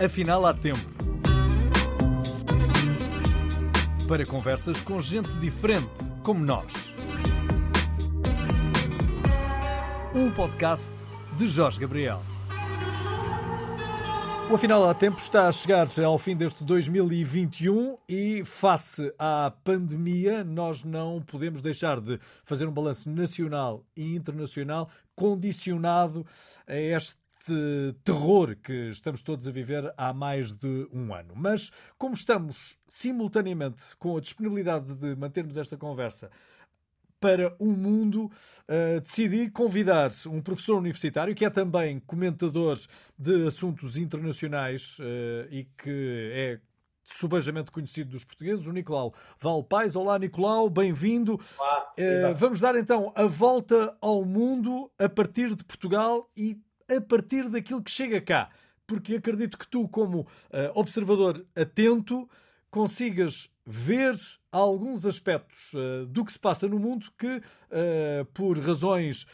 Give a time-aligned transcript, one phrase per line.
[0.00, 0.78] Afinal, há tempo.
[4.06, 6.94] Para conversas com gente diferente, como nós.
[10.14, 10.92] Um podcast
[11.36, 12.22] de Jorge Gabriel.
[14.50, 20.42] O Afinal há Tempo está a chegar ao fim deste 2021 e, face à pandemia,
[20.42, 26.24] nós não podemos deixar de fazer um balanço nacional e internacional condicionado
[26.66, 27.17] a este
[27.48, 31.32] este terror que estamos todos a viver há mais de um ano.
[31.34, 36.30] Mas, como estamos simultaneamente com a disponibilidade de mantermos esta conversa
[37.18, 42.78] para o mundo, uh, decidi convidar um professor universitário que é também comentador
[43.18, 46.60] de assuntos internacionais uh, e que é
[47.02, 49.96] subejamente conhecido dos portugueses, o Nicolau Valpais.
[49.96, 51.34] Olá, Nicolau, bem-vindo.
[51.34, 57.48] Uh, vamos dar então a volta ao mundo a partir de Portugal e a partir
[57.48, 58.50] daquilo que chega cá.
[58.86, 60.26] Porque acredito que tu, como uh,
[60.74, 62.28] observador atento,
[62.70, 64.14] consigas ver
[64.50, 69.26] alguns aspectos uh, do que se passa no mundo que, uh, por razões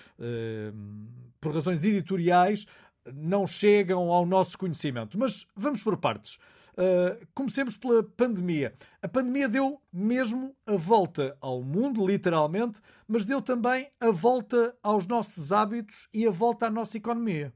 [1.41, 2.67] por razões editoriais,
[3.13, 5.19] não chegam ao nosso conhecimento.
[5.19, 6.39] Mas vamos por partes.
[6.75, 8.75] Uh, comecemos pela pandemia.
[9.01, 15.07] A pandemia deu mesmo a volta ao mundo, literalmente, mas deu também a volta aos
[15.07, 17.53] nossos hábitos e a volta à nossa economia.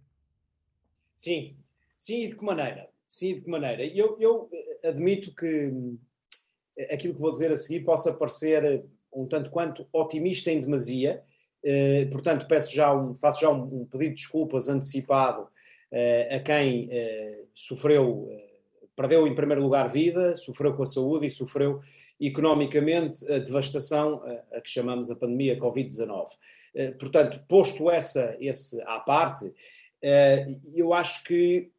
[1.16, 1.56] Sim,
[1.98, 2.88] sim, e de que maneira?
[3.08, 3.84] Sim, de que maneira?
[3.84, 5.72] Eu, eu eh, admito que
[6.76, 11.24] eh, aquilo que vou dizer a seguir possa parecer um tanto quanto otimista em demasia,
[11.64, 15.48] eh, portanto, peço já um, faço já um, um pedido de desculpas antecipado
[16.30, 16.90] a quem
[17.54, 18.28] sofreu
[18.98, 21.80] perdeu em primeiro lugar vida, sofreu com a saúde e sofreu
[22.20, 24.20] economicamente a devastação
[24.52, 26.26] a, que chamamos a pandemia Covid-19.
[26.74, 29.54] Eh, portanto, posto essa, esse à parte,
[30.02, 31.70] eh, eu acho que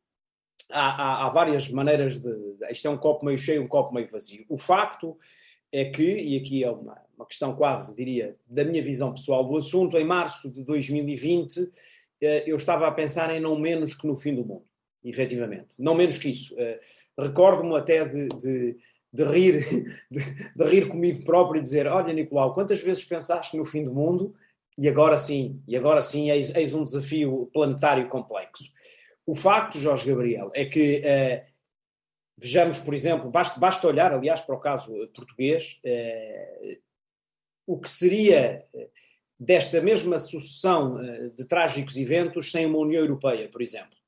[0.71, 2.33] há, há, há, várias maneiras de.
[2.71, 4.45] Isto é um copo meio cheio, um copo meio vazio.
[4.47, 5.17] O facto
[5.73, 9.57] é que, e aqui é uma, uma questão quase, diria, da minha visão pessoal do
[9.57, 11.69] assunto, em março de 2020
[12.21, 14.63] eh, eu estava a pensar em não menos que no fim do mundo,
[15.03, 15.75] efetivamente.
[15.79, 16.55] Não menos que isso.
[17.19, 18.77] Recordo-me até de, de,
[19.11, 23.65] de rir, de, de, rir comigo próprio e dizer: Olha, Nicolau, quantas vezes pensaste no
[23.65, 24.33] fim do mundo
[24.77, 28.71] e agora sim, e agora sim, eis, eis um desafio planetário complexo.
[29.25, 31.51] O facto, Jorge Gabriel, é que uh,
[32.37, 36.77] vejamos, por exemplo, basta, basta olhar, aliás, para o caso português, uh,
[37.67, 38.65] o que seria
[39.37, 40.97] desta mesma sucessão
[41.35, 43.98] de trágicos eventos sem uma União Europeia, por exemplo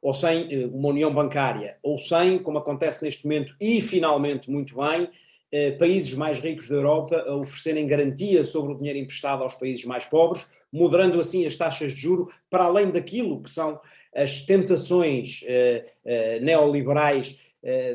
[0.00, 4.76] ou sem eh, uma união bancária, ou sem, como acontece neste momento, e finalmente muito
[4.76, 5.08] bem,
[5.50, 9.84] eh, países mais ricos da Europa a oferecerem garantia sobre o dinheiro emprestado aos países
[9.84, 13.80] mais pobres, moderando assim as taxas de juro para além daquilo que são
[14.14, 17.46] as tentações eh, neoliberais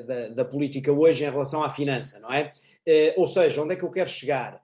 [0.05, 2.51] da, da, política hoje em relação à finança, não é?
[3.15, 4.61] ou seja, onde é que eu quero chegar?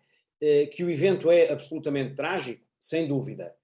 [0.74, 3.56] que o evento é absolutamente trágico, sem dúvida.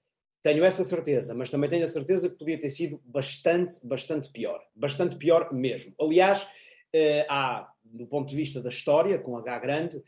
[0.46, 4.62] Tenho essa certeza, mas também tenho a certeza que podia ter sido bastante, bastante pior.
[4.76, 5.92] Bastante pior mesmo.
[6.00, 6.48] Aliás,
[6.94, 10.04] eh, há, do ponto de vista da história, com H grande,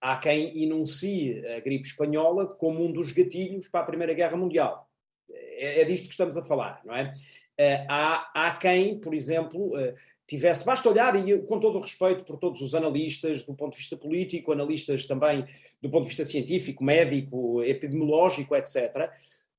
[0.00, 4.88] há quem enuncie a gripe espanhola como um dos gatilhos para a Primeira Guerra Mundial.
[5.28, 7.12] É, é disto que estamos a falar, não é?
[7.58, 12.22] Eh, há, há quem, por exemplo, eh, tivesse, basta olhar, e com todo o respeito
[12.22, 15.44] por todos os analistas, do ponto de vista político, analistas também
[15.82, 19.10] do ponto de vista científico, médico, epidemiológico, etc.,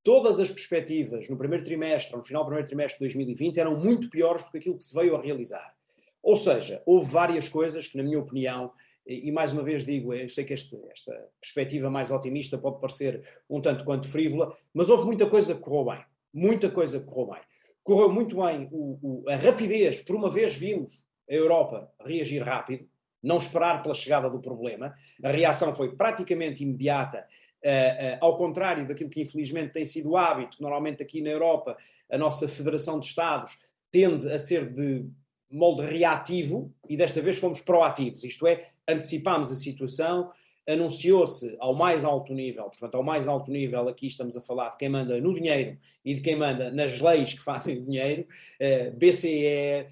[0.04, 4.10] todas as perspectivas no primeiro trimestre, no final do primeiro trimestre de 2020, eram muito
[4.10, 5.74] piores do que aquilo que se veio a realizar.
[6.22, 8.72] Ou seja, houve várias coisas que, na minha opinião,
[9.06, 13.24] e mais uma vez digo, eu sei que este, esta perspectiva mais otimista pode parecer
[13.50, 16.06] um tanto quanto frívola, mas houve muita coisa que correu bem.
[16.34, 17.42] Muita coisa que correu bem.
[17.84, 22.88] Correu muito bem o, o, a rapidez, por uma vez vimos a Europa reagir rápido,
[23.24, 24.94] não esperar pela chegada do problema.
[25.24, 27.26] A reação foi praticamente imediata
[27.64, 31.78] Uh, uh, ao contrário daquilo que infelizmente tem sido o hábito, normalmente aqui na Europa
[32.12, 33.52] a nossa Federação de Estados
[33.92, 35.06] tende a ser de
[35.48, 40.32] molde reativo e desta vez fomos proativos, isto é, antecipámos a situação,
[40.68, 44.78] anunciou-se ao mais alto nível, portanto, ao mais alto nível, aqui estamos a falar de
[44.78, 48.26] quem manda no dinheiro e de quem manda nas leis que fazem o dinheiro,
[48.60, 49.88] uh, BCE,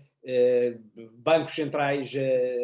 [1.14, 2.12] bancos centrais,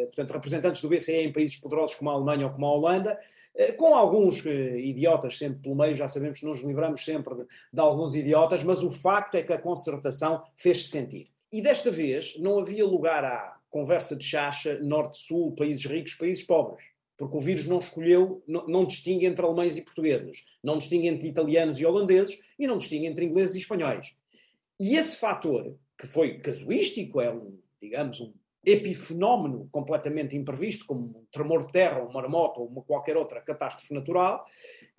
[0.06, 3.35] portanto, representantes do BCE em países poderosos como a Alemanha ou como a Holanda, eh,
[3.72, 7.80] com alguns eh, idiotas sempre pelo meio, já sabemos que nos livramos sempre de, de
[7.80, 11.30] alguns idiotas, mas o facto é que a concertação fez-se sentir.
[11.50, 16.84] E desta vez não havia lugar à conversa de chacha norte-sul, países ricos, países pobres.
[17.16, 21.28] Porque o vírus não escolheu, não, não, distingue entre alemães e portugueses, não distingue entre
[21.28, 24.14] italianos e holandeses e não distingue entre ingleses e espanhóis.
[24.78, 28.34] E esse fator, que foi casuístico, é um, digamos, um
[28.66, 33.94] epifenómeno completamente imprevisto, como um tremor de terra, um maremoto ou uma qualquer outra catástrofe
[33.94, 34.44] natural,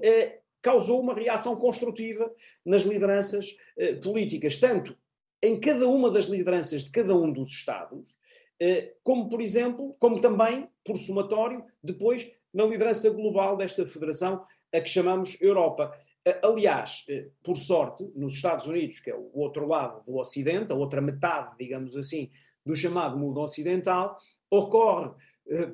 [0.01, 2.31] eh, causou uma reação construtiva
[2.65, 4.97] nas lideranças eh, políticas, tanto
[5.43, 8.17] em cada uma das lideranças de cada um dos Estados,
[8.59, 14.43] eh, como, por exemplo, como também, por somatório, depois na liderança global desta federação,
[14.73, 15.93] a que chamamos Europa.
[16.25, 20.71] Eh, aliás, eh, por sorte, nos Estados Unidos, que é o outro lado do Ocidente,
[20.71, 22.31] a outra metade, digamos assim,
[22.67, 24.17] do chamado mundo ocidental,
[24.51, 25.11] ocorre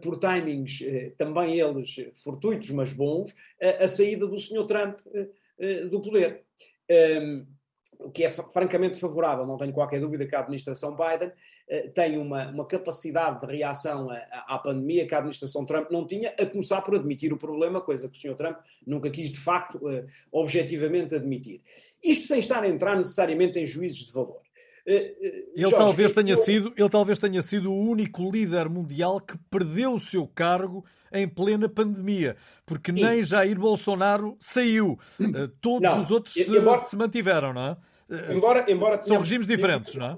[0.01, 0.83] por timings
[1.17, 3.33] também eles fortuitos, mas bons,
[3.81, 4.67] a saída do Sr.
[4.67, 4.99] Trump
[5.89, 6.43] do poder.
[6.87, 7.47] Ehm,
[7.99, 11.31] o que é francamente favorável, não tenho qualquer dúvida que a administração Biden
[11.69, 16.33] eh, tem uma, uma capacidade de reação à, pandemia que a administração Trump não tinha,
[16.37, 18.35] a começar por admitir o problema, coisa que o Sr.
[18.35, 19.79] Trump nunca quis de facto
[20.31, 21.61] objetivamente admitir.
[22.03, 24.41] Isto sem estar a entrar necessariamente em juízes de valor.
[24.85, 29.19] Uh, uh, ele, Jorge, talvez tenha sido, ele talvez tenha sido o único líder mundial
[29.19, 32.35] que perdeu o seu cargo em plena pandemia,
[32.65, 32.95] porque e...
[32.95, 34.99] nem Jair Bolsonaro saiu.
[35.61, 37.77] todos não, os outros se, embora, se mantiveram, não é?
[38.35, 40.17] Embora, embora São regimes diferentes, não é?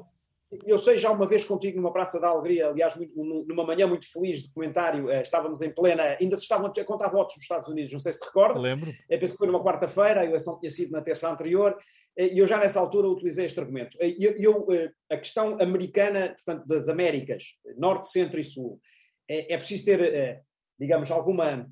[0.65, 4.11] eu sei já uma vez contigo numa Praça da Alegria, aliás, muito, numa manhã muito
[4.11, 7.67] feliz de comentário, eh, estávamos em plena, ainda se estavam a contar votos nos Estados
[7.67, 8.61] Unidos, não sei se te recordas.
[8.61, 8.93] Lembro.
[9.09, 11.81] Eu penso que foi numa quarta-feira, a eleição tinha sido na terça anterior, eh,
[12.17, 13.97] e eu já nessa altura utilizei este argumento.
[13.99, 14.67] Eh, eu, eu,
[15.11, 17.43] a questão americana, portanto, das Américas,
[17.77, 18.79] Norte, Centro e Sul,
[19.27, 20.43] é, é preciso ter,
[20.79, 21.67] digamos, alguma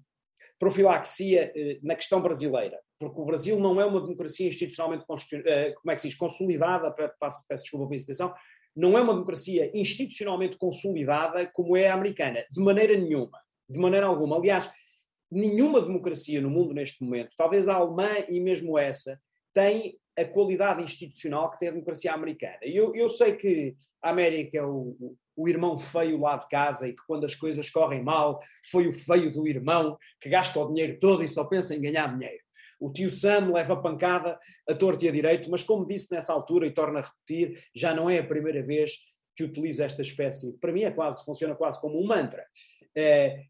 [0.60, 1.52] profilaxia
[1.82, 5.20] na questão brasileira porque o Brasil não é uma democracia institucionalmente como
[5.92, 8.34] é que se diz, consolidada, peço, peço desculpa pela hesitação,
[8.76, 14.08] não é uma democracia institucionalmente consolidada como é a americana, de maneira nenhuma, de maneira
[14.08, 14.38] alguma.
[14.38, 14.72] Aliás,
[15.32, 19.20] nenhuma democracia no mundo neste momento, talvez a alemã e mesmo essa,
[19.54, 22.58] tem a qualidade institucional que tem a democracia americana.
[22.62, 26.94] Eu, eu sei que a América é o, o irmão feio lá de casa e
[26.94, 28.40] que quando as coisas correm mal,
[28.70, 32.14] foi o feio do irmão que gasta o dinheiro todo e só pensa em ganhar
[32.14, 32.44] dinheiro
[32.84, 34.38] o tio Sam leva pancada
[34.70, 37.96] a torto e a direito, mas como disse nessa altura, e torna a repetir, já
[37.96, 38.98] não é a primeira vez
[39.38, 42.46] que utiliza esta espécie, para mim é quase, funciona quase como um mantra,
[42.94, 43.46] é,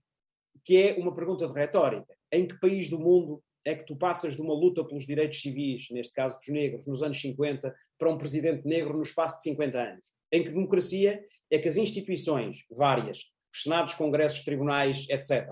[0.64, 2.16] que é uma pergunta de retórica.
[2.32, 5.88] Em que país do mundo é que tu passas de uma luta pelos direitos civis,
[5.92, 9.80] neste caso dos negros, nos anos 50, para um presidente negro no espaço de 50
[9.80, 10.08] anos?
[10.32, 15.48] Em que democracia é que as instituições, várias, os senados, congressos, tribunais, etc.,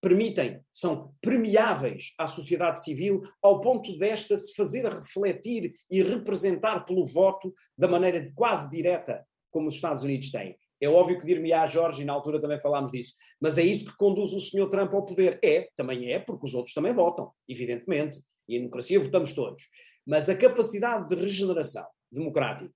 [0.00, 7.04] permitem, são premiáveis à sociedade civil, ao ponto desta se fazer refletir e representar pelo
[7.04, 10.56] voto da maneira quase direta como os Estados Unidos têm.
[10.80, 13.96] É óbvio que dir-me-á, Jorge, e na altura também falámos disso, mas é isso que
[13.96, 14.68] conduz o Sr.
[14.68, 15.38] Trump ao poder.
[15.42, 19.64] É, também é, porque os outros também votam, evidentemente, e em democracia votamos todos.
[20.06, 22.72] Mas a capacidade de regeneração democrática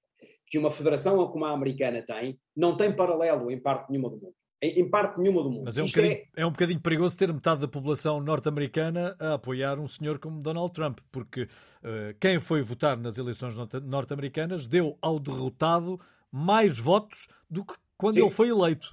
[0.47, 4.35] que uma federação como a americana tem, não tem paralelo em parte nenhuma do mundo
[4.63, 5.65] em parte nenhuma do mundo.
[5.65, 6.27] Mas é um, bocadinho, é...
[6.37, 10.73] é um bocadinho perigoso ter metade da população norte-americana a apoiar um senhor como Donald
[10.73, 16.01] Trump, porque uh, quem foi votar nas eleições norte-americanas deu ao derrotado
[16.31, 18.23] mais votos do que quando sim.
[18.23, 18.89] ele foi eleito.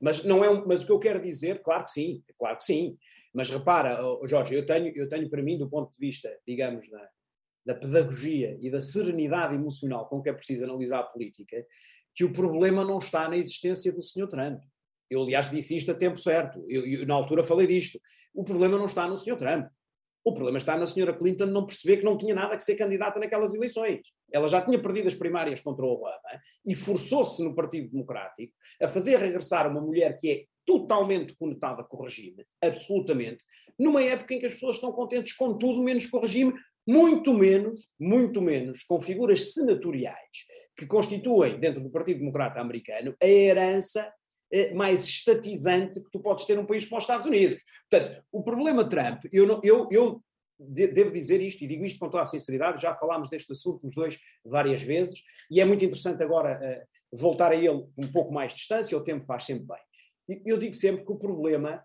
[0.00, 2.64] Mas, não é um, mas o que eu quero dizer, claro que sim, claro que
[2.64, 2.98] sim.
[3.32, 6.90] Mas repara, oh, Jorge, eu tenho, eu tenho para mim, do ponto de vista, digamos,
[6.90, 7.08] da,
[7.66, 11.64] da pedagogia e da serenidade emocional com que é preciso analisar a política,
[12.12, 14.26] que o problema não está na existência do Sr.
[14.28, 14.60] Trump.
[15.08, 16.64] Eu, aliás, disse isto a tempo certo.
[16.68, 18.00] Eu, eu, na altura falei disto.
[18.34, 19.36] O problema não está no Sr.
[19.36, 19.70] Trump.
[20.24, 21.12] O problema está na Sra.
[21.14, 24.00] Clinton não perceber que não tinha nada que ser candidata naquelas eleições.
[24.32, 26.20] Ela já tinha perdido as primárias contra o Obama
[26.64, 31.96] e forçou-se no Partido Democrático a fazer regressar uma mulher que é totalmente conectada com
[31.96, 33.44] o regime, absolutamente,
[33.78, 36.52] numa época em que as pessoas estão contentes com tudo menos com o regime,
[36.86, 40.46] muito menos, muito menos com figuras senatoriais
[40.76, 44.12] que constituem, dentro do Partido Democrata americano, a herança
[44.74, 47.62] mais estatizante que tu podes ter num país como os Estados Unidos.
[47.88, 50.22] Portanto, o problema Trump, eu, não, eu, eu
[50.58, 53.94] devo dizer isto, e digo isto com toda a sinceridade, já falámos deste assunto os
[53.94, 58.52] dois várias vezes, e é muito interessante agora uh, voltar a ele um pouco mais
[58.52, 60.42] de distância, o tempo faz sempre bem.
[60.44, 61.84] Eu digo sempre que o problema,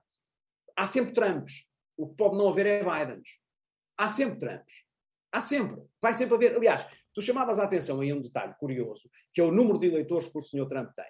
[0.76, 1.68] há sempre Trumps,
[1.98, 3.40] o que pode não haver é Bidens.
[3.98, 4.84] Há sempre Trumps.
[5.32, 5.82] Há sempre.
[6.02, 6.56] Vai sempre haver.
[6.56, 10.28] Aliás, Tu chamavas a atenção em um detalhe curioso, que é o número de eleitores
[10.28, 10.68] que o Sr.
[10.68, 11.06] Trump tem.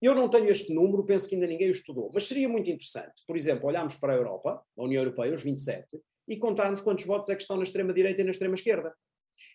[0.00, 3.22] Eu não tenho este número, penso que ainda ninguém o estudou, mas seria muito interessante,
[3.26, 5.98] por exemplo, olharmos para a Europa, a União Europeia, os 27,
[6.28, 8.94] e contarmos quantos votos é que estão na extrema-direita e na extrema-esquerda.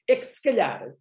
[0.09, 0.93] É que se calhar,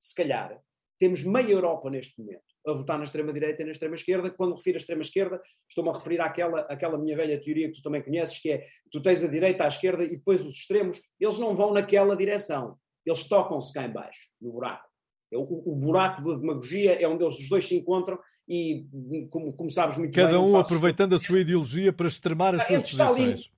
[0.00, 0.60] se calhar,
[0.98, 4.30] temos meia Europa neste momento a votar na extrema-direita e na extrema-esquerda.
[4.30, 7.82] Quando me refiro à extrema-esquerda, estou-me a referir àquela, àquela minha velha teoria que tu
[7.82, 11.38] também conheces, que é tu tens a direita, à esquerda e depois os extremos, eles
[11.38, 14.84] não vão naquela direção eles tocam-se cá embaixo, no buraco.
[15.32, 18.86] O, o buraco da demagogia é onde os dois se encontram e,
[19.30, 20.36] como, como sabes muito Cada bem...
[20.36, 23.50] Cada um aproveitando a sua ideologia para extremar as suas posições.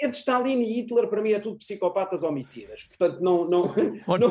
[0.00, 2.84] Entre Stalin e Hitler, para mim, é tudo psicopatas homicidas.
[2.84, 3.48] Portanto, não.
[3.48, 3.60] não,
[4.06, 4.28] oh, não,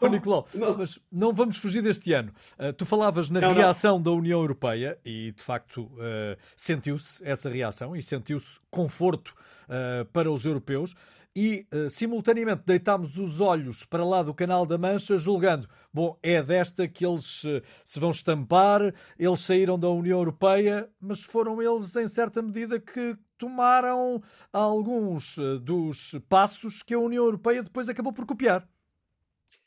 [0.00, 2.32] oh, Nicolau, não, mas não vamos fugir deste ano.
[2.58, 7.50] Uh, tu falavas na não, reação da União Europeia e, de facto, uh, sentiu-se essa
[7.50, 10.94] reação e sentiu-se conforto uh, para os europeus
[11.34, 16.42] e, uh, simultaneamente, deitámos os olhos para lá do Canal da Mancha, julgando, bom, é
[16.42, 21.96] desta que eles uh, se vão estampar, eles saíram da União Europeia, mas foram eles,
[21.96, 24.22] em certa medida, que tomaram
[24.52, 28.68] alguns uh, dos passos que a União Europeia depois acabou por copiar.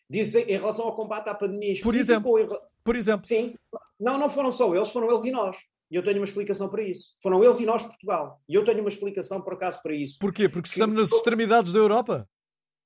[0.07, 2.39] Dizem em relação ao combate à pandemia Por exemplo.
[2.39, 2.48] Em...
[2.84, 3.25] Por exemplo.
[3.25, 3.55] Sim.
[4.00, 5.57] Não, não foram só eles, foram eles e nós.
[5.89, 7.15] E eu tenho uma explicação para isso.
[7.21, 8.41] Foram eles e nós, Portugal.
[8.49, 10.17] E eu tenho uma explicação, por acaso, para isso.
[10.19, 10.49] Porquê?
[10.49, 10.75] Porque que...
[10.75, 12.27] estamos nas extremidades da Europa?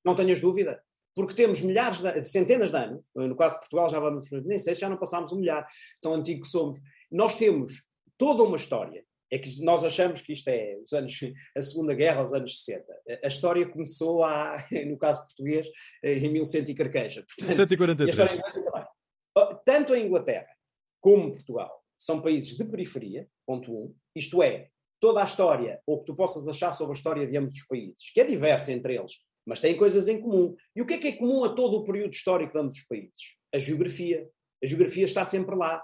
[0.03, 0.81] Não tenhas dúvida.
[1.15, 4.75] Porque temos milhares, de, centenas de anos, no caso de Portugal já vamos, nem sei
[4.75, 5.67] se já não passámos um milhar,
[6.01, 6.79] tão antigo que somos.
[7.11, 7.83] Nós temos
[8.17, 9.03] toda uma história.
[9.31, 11.19] É que nós achamos que isto é os anos,
[11.55, 12.85] a Segunda Guerra, os anos 60.
[13.23, 15.67] A história começou, há, no caso português,
[16.03, 17.25] em 1100 e carqueja.
[17.27, 18.07] Portanto, 143.
[18.07, 19.59] E a história inglesa também.
[19.65, 20.47] Tanto a Inglaterra
[20.99, 24.69] como Portugal são países de periferia, ponto um, isto é,
[25.01, 28.09] toda a história, ou que tu possas achar sobre a história de ambos os países,
[28.13, 29.11] que é diversa entre eles,
[29.45, 30.55] mas têm coisas em comum.
[30.73, 32.85] E o que é que é comum a todo o período histórico de ambos os
[32.85, 33.35] países?
[33.53, 34.29] A geografia.
[34.63, 35.83] A geografia está sempre lá.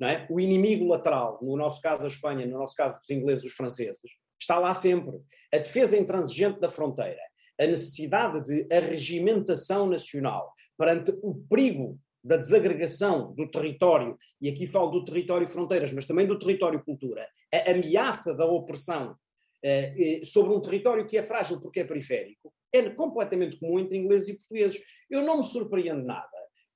[0.00, 0.26] Não é?
[0.28, 4.10] O inimigo lateral, no nosso caso a Espanha, no nosso caso os ingleses os franceses,
[4.40, 5.20] está lá sempre.
[5.52, 7.20] A defesa intransigente da fronteira,
[7.60, 14.90] a necessidade de arregimentação nacional perante o perigo da desagregação do território, e aqui falo
[14.90, 19.16] do território fronteiras, mas também do território cultura, a ameaça da opressão
[19.64, 23.96] eh, eh, sobre um território que é frágil porque é periférico, é completamente comum entre
[23.96, 24.80] ingleses e portugueses.
[25.10, 26.28] Eu não me surpreendo nada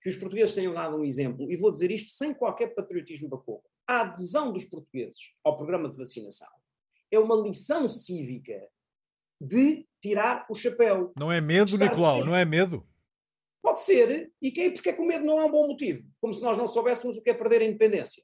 [0.02, 3.68] que os portugueses tenham dado um exemplo, e vou dizer isto sem qualquer patriotismo bacoco.
[3.88, 6.48] A adesão dos portugueses ao programa de vacinação
[7.10, 8.68] é uma lição cívica
[9.40, 11.12] de tirar o chapéu.
[11.16, 12.86] Não é medo, Nicolau, não é medo.
[13.66, 16.32] Pode ser, e que, porque é que o medo não é um bom motivo, como
[16.32, 18.22] se nós não soubéssemos o que é perder a independência.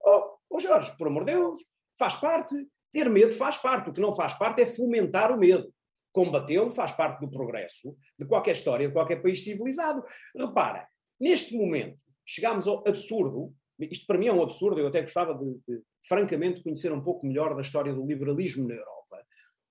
[0.00, 1.58] Oh, oh Jorge, por amor de Deus,
[1.98, 2.54] faz parte,
[2.92, 5.74] ter medo faz parte, o que não faz parte é fomentar o medo.
[6.12, 10.04] Combatê-lo faz parte do progresso de qualquer história, de qualquer país civilizado.
[10.36, 10.86] Repara,
[11.18, 15.52] neste momento, chegámos ao absurdo, isto para mim é um absurdo, eu até gostava de,
[15.66, 19.26] de francamente, conhecer um pouco melhor da história do liberalismo na Europa,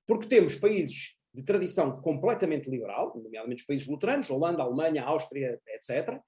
[0.06, 6.20] porque temos países de tradição completamente liberal, nomeadamente os países luteranos, Holanda, Alemanha, Áustria, etc.,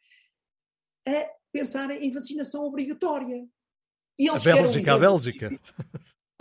[1.07, 3.45] a pensar em vacinação obrigatória.
[4.19, 5.59] E a Bélgica, a Bélgica.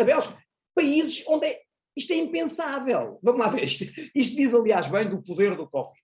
[0.01, 0.43] A Bélgica.
[0.75, 1.63] Países onde é,
[1.97, 3.19] isto é impensável.
[3.23, 3.65] Vamos lá ver.
[3.65, 5.97] Isto, isto diz, aliás, bem do poder do Covid.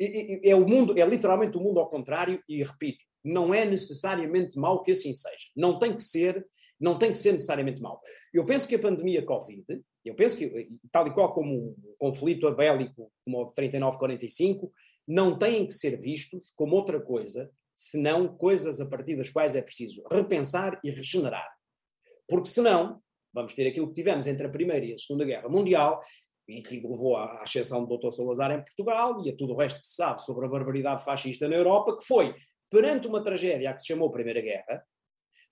[0.00, 4.58] É, é, o mundo, é literalmente o mundo ao contrário, e repito, não é necessariamente
[4.58, 5.50] mau que assim seja.
[5.54, 6.46] Não tem que ser,
[6.84, 8.00] não tem que ser necessariamente mau.
[8.32, 9.64] Eu penso que a pandemia Covid
[10.04, 14.70] eu penso que, tal e qual como um conflito bélico como o 39-45,
[15.08, 19.62] não têm que ser vistos como outra coisa, senão coisas a partir das quais é
[19.62, 21.50] preciso repensar e regenerar.
[22.28, 23.00] Porque senão,
[23.32, 26.00] vamos ter aquilo que tivemos entre a Primeira e a Segunda Guerra Mundial,
[26.46, 28.10] e que levou à exceção do Dr.
[28.10, 31.48] Salazar em Portugal e a tudo o resto que se sabe sobre a barbaridade fascista
[31.48, 32.34] na Europa, que foi,
[32.70, 34.84] perante uma tragédia que se chamou Primeira Guerra,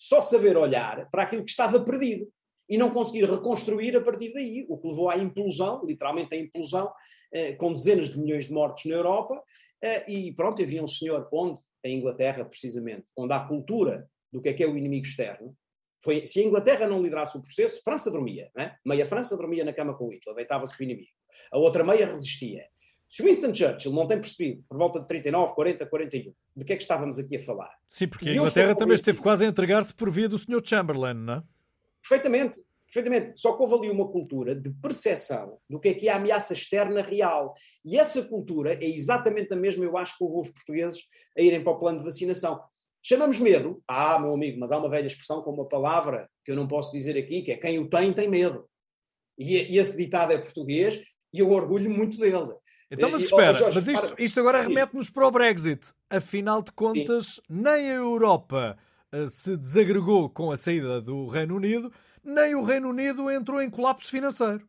[0.09, 2.29] só saber olhar para aquilo que estava perdido
[2.69, 6.91] e não conseguir reconstruir a partir daí, o que levou à implosão, literalmente à implosão,
[7.33, 9.41] eh, com dezenas de milhões de mortos na Europa,
[9.83, 14.49] eh, e pronto, havia um senhor onde, a Inglaterra precisamente, onde há cultura do que
[14.49, 15.57] é que é o inimigo externo,
[16.03, 18.77] foi, se a Inglaterra não liderasse o processo, França dormia, né?
[18.85, 21.11] meia França dormia na cama com Hitler, deitava-se com o inimigo,
[21.53, 22.67] a outra meia resistia.
[23.13, 26.77] Se Winston Churchill não tem percebido, por volta de 39, 40, 41, de que é
[26.77, 27.71] que estávamos aqui a falar?
[27.87, 30.63] Sim, porque a Inglaterra também esteve quase a entregar-se por via do Sr.
[30.65, 31.43] Chamberlain, não é?
[32.01, 33.39] Perfeitamente, perfeitamente.
[33.39, 36.55] Só que houve ali uma cultura de percepção do que é que é a ameaça
[36.55, 37.55] externa real.
[37.85, 41.63] E essa cultura é exatamente a mesma, eu acho, que levou os portugueses a irem
[41.63, 42.63] para o plano de vacinação.
[43.03, 43.83] Chamamos medo.
[43.87, 46.91] Ah, meu amigo, mas há uma velha expressão com uma palavra que eu não posso
[46.91, 48.67] dizer aqui, que é quem o tem, tem medo.
[49.39, 52.55] E, e esse ditado é português e eu orgulho muito dele.
[52.93, 55.95] Então, mas espera, oh, Jorge, mas isto, isto agora remete-nos para o Brexit.
[56.11, 57.43] Afinal de contas, Sim.
[57.49, 58.79] nem a Europa
[59.11, 61.91] eh, se desagregou com a saída do Reino Unido,
[62.23, 64.69] nem o Reino Unido entrou em colapso financeiro.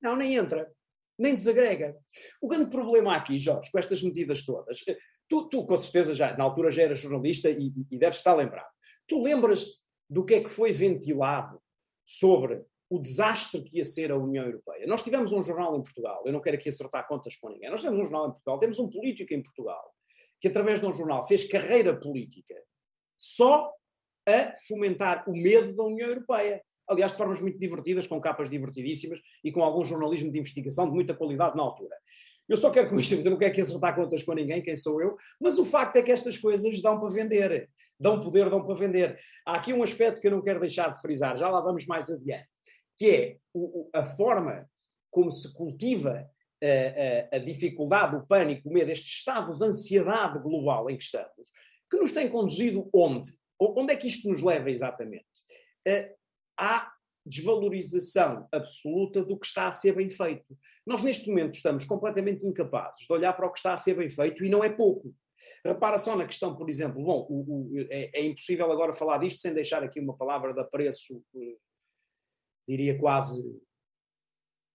[0.00, 0.72] Não, nem entra.
[1.16, 1.96] Nem desagrega.
[2.40, 6.36] O grande problema aqui, Jorge, com estas medidas todas, eh, tu, tu com certeza já,
[6.36, 8.70] na altura já eras jornalista e, e deves estar lembrado.
[9.06, 11.62] Tu lembras-te do que é que foi ventilado
[12.04, 14.86] sobre o desastre que ia ser a União Europeia.
[14.86, 17.80] Nós tivemos um jornal em Portugal, eu não quero aqui acertar contas com ninguém, nós
[17.80, 19.90] temos um jornal em Portugal, temos um político em Portugal
[20.38, 22.54] que através de um jornal fez carreira política
[23.16, 23.72] só
[24.28, 26.62] a fomentar o medo da União Europeia.
[26.86, 30.92] Aliás, de formas muito divertidas, com capas divertidíssimas e com algum jornalismo de investigação de
[30.92, 31.96] muita qualidade na altura.
[32.46, 35.00] Eu só quero com isto, eu não quero que acertar contas com ninguém, quem sou
[35.00, 38.74] eu, mas o facto é que estas coisas dão para vender, dão poder, dão para
[38.74, 39.18] vender.
[39.46, 42.10] Há aqui um aspecto que eu não quero deixar de frisar, já lá vamos mais
[42.10, 42.48] adiante,
[42.96, 44.68] que é o, a forma
[45.10, 46.28] como se cultiva
[46.62, 51.04] a, a, a, dificuldade, o pânico, o medo, este estado de ansiedade global em que
[51.04, 51.50] estamos,
[51.90, 53.30] que nos tem conduzido onde?
[53.58, 55.26] Onde é que isto nos leva exatamente?
[56.58, 56.92] Há
[57.24, 60.56] desvalorização absoluta do que está a ser bem feito.
[60.86, 64.10] Nós, neste momento, estamos completamente incapazes de olhar para o que está a ser bem
[64.10, 65.14] feito e não é pouco.
[65.64, 69.40] Repara só na questão, por exemplo, bom, o, o, é, é, impossível agora falar disto
[69.40, 71.56] sem deixar aqui uma palavra de apreço, eh,
[72.68, 73.42] diria quase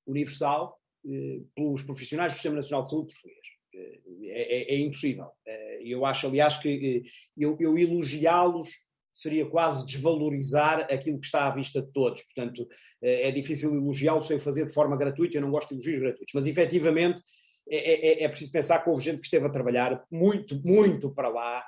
[0.05, 3.47] universal, eh, pelos profissionais do Sistema Nacional de Saúde português.
[3.73, 5.27] Eh, é, é, é impossível.
[5.45, 7.03] Eh, eu acho, aliás, que
[7.37, 8.69] eu, eu elogiá-los
[9.13, 12.21] seria quase desvalorizar aquilo que está à vista de todos.
[12.21, 12.67] Portanto,
[13.01, 16.33] é difícil elogiá-los sem o fazer de forma gratuita, eu não gosto de elogios gratuitos,
[16.35, 17.23] mas efetivamente
[17.67, 21.29] é, é, é, preciso pensar que houve gente que esteve a trabalhar muito, muito para
[21.29, 21.65] lá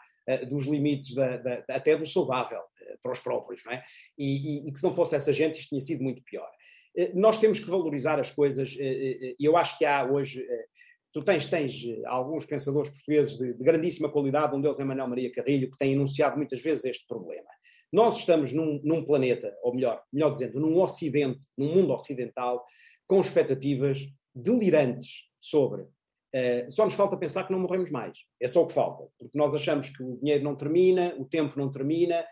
[0.47, 2.61] dos limites, da, da, até do saudável,
[3.01, 3.83] para os próprios, não é?
[4.17, 6.49] E, e, e, que se não fosse essa gente isto tinha sido muito pior.
[7.13, 10.43] Nós temos que valorizar as coisas, e eu acho que há hoje
[11.11, 15.07] tu tens, tens eh, alguns pensadores portugueses de, de, grandíssima qualidade, um deles é Manuel
[15.07, 17.49] Maria Carrilho, que tem enunciado muitas vezes este problema.
[17.91, 22.63] Nós estamos num, num planeta, ou melhor, melhor dizendo, num ocidente, num mundo ocidental,
[23.07, 25.81] com expectativas delirantes sobre.
[25.81, 28.19] Uh, só nos falta pensar que não morremos mais.
[28.39, 29.07] É só o que falta.
[29.17, 32.23] Porque nós achamos que o dinheiro não termina, o tempo não termina,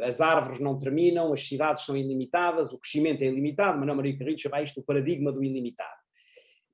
[0.00, 3.78] as árvores não terminam, as cidades são ilimitadas, o crescimento é ilimitado.
[3.78, 6.00] Manuel Maria Carrilho chama isto o paradigma do ilimitado.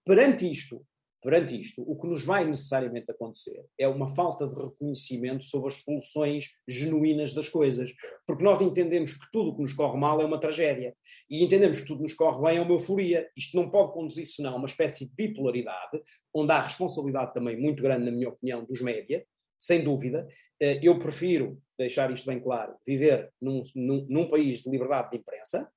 [0.05, 0.85] Perante isto,
[1.21, 5.75] Perante isto, o que nos vai necessariamente acontecer é uma falta de reconhecimento sobre as
[5.83, 7.93] soluções genuínas das coisas,
[8.25, 10.95] porque nós entendemos que tudo o que nos corre mal é uma tragédia
[11.29, 13.29] e entendemos que tudo nos corre bem é uma euforia.
[13.37, 16.01] Isto não pode conduzir senão a uma espécie de bipolaridade,
[16.33, 19.27] onde há responsabilidade também muito grande, na minha opinião, dos média,
[19.59, 20.27] sem dúvida.
[20.61, 25.19] Eh, eu prefiro, deixar isto bem claro, viver num, num, num país de liberdade de
[25.19, 25.71] imprensa,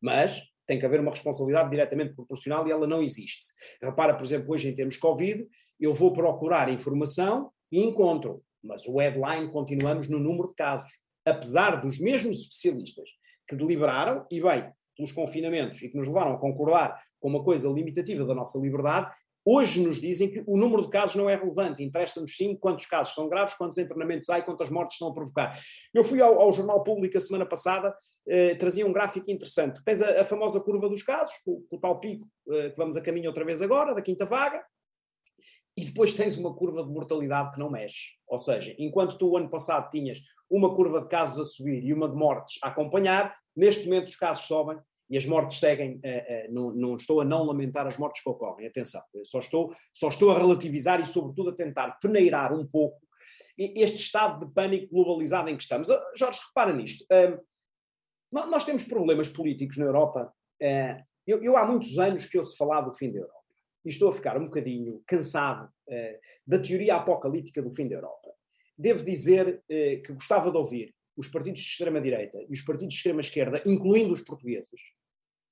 [0.00, 3.52] mas tem que haver uma responsabilidade diretamente proporcional e ela não existe.
[3.80, 5.46] Repara, por exemplo, hoje em termos Covid,
[5.80, 10.90] eu vou procurar informação e encontro, mas o headline continuamos no número de casos.
[11.24, 13.08] Apesar dos mesmos especialistas
[13.48, 17.68] que deliberaram, e bem, pelos confinamentos e que nos levaram a concordar com uma coisa
[17.68, 19.14] limitativa da nossa liberdade,
[19.48, 23.14] Hoje nos dizem que o número de casos não é relevante, interessa-nos sim quantos casos
[23.14, 25.56] são graves, quantos internamentos há e quantas mortes estão a provocar.
[25.94, 27.94] Eu fui ao, ao Jornal Público a semana passada,
[28.28, 29.84] eh, trazia um gráfico interessante.
[29.84, 33.00] Tens a, a famosa curva dos casos, o, o tal pico eh, que vamos a
[33.00, 34.64] caminho outra vez agora, da quinta vaga,
[35.76, 38.14] e depois tens uma curva de mortalidade que não mexe.
[38.26, 40.18] Ou seja, enquanto tu o ano passado tinhas
[40.50, 44.16] uma curva de casos a subir e uma de mortes a acompanhar, neste momento os
[44.16, 44.76] casos sobem
[45.08, 48.28] e as mortes seguem, uh, uh, não, não, estou a não lamentar as mortes que
[48.28, 52.98] ocorrem, atenção, só estou, só estou a relativizar e sobretudo a tentar peneirar um pouco
[53.58, 55.88] este estado de pânico globalizado em que estamos.
[55.88, 57.04] Uh, Jorge, repara nisto,
[58.32, 60.32] nós temos problemas políticos na Europa,
[61.26, 63.34] eu, eu, há muitos anos que ouço falar do fim da Europa,
[63.84, 65.70] e estou a ficar um bocadinho cansado
[66.46, 68.28] da teoria apocalíptica do fim da Europa.
[68.76, 73.62] Devo dizer que gostava de ouvir os partidos de extrema-direita e os partidos de extrema-esquerda,
[73.64, 74.80] incluindo os portugueses,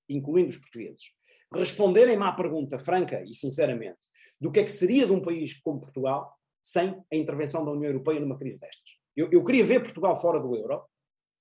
[0.09, 1.12] incluindo os portugueses,
[1.53, 4.09] responderem-me à pergunta franca e sinceramente
[4.40, 7.90] do que é que seria de um país como Portugal sem a intervenção da União
[7.90, 8.98] Europeia numa crise destas.
[9.16, 10.83] Eu, eu queria ver Portugal fora do euro,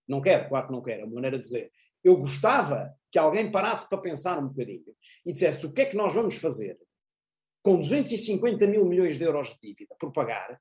[0.07, 1.71] não quero, claro que não quero, é uma maneira de dizer.
[2.03, 5.95] Eu gostava que alguém parasse para pensar um bocadinho e dissesse o que é que
[5.95, 6.77] nós vamos fazer
[7.61, 10.59] com 250 mil milhões de euros de dívida por pagar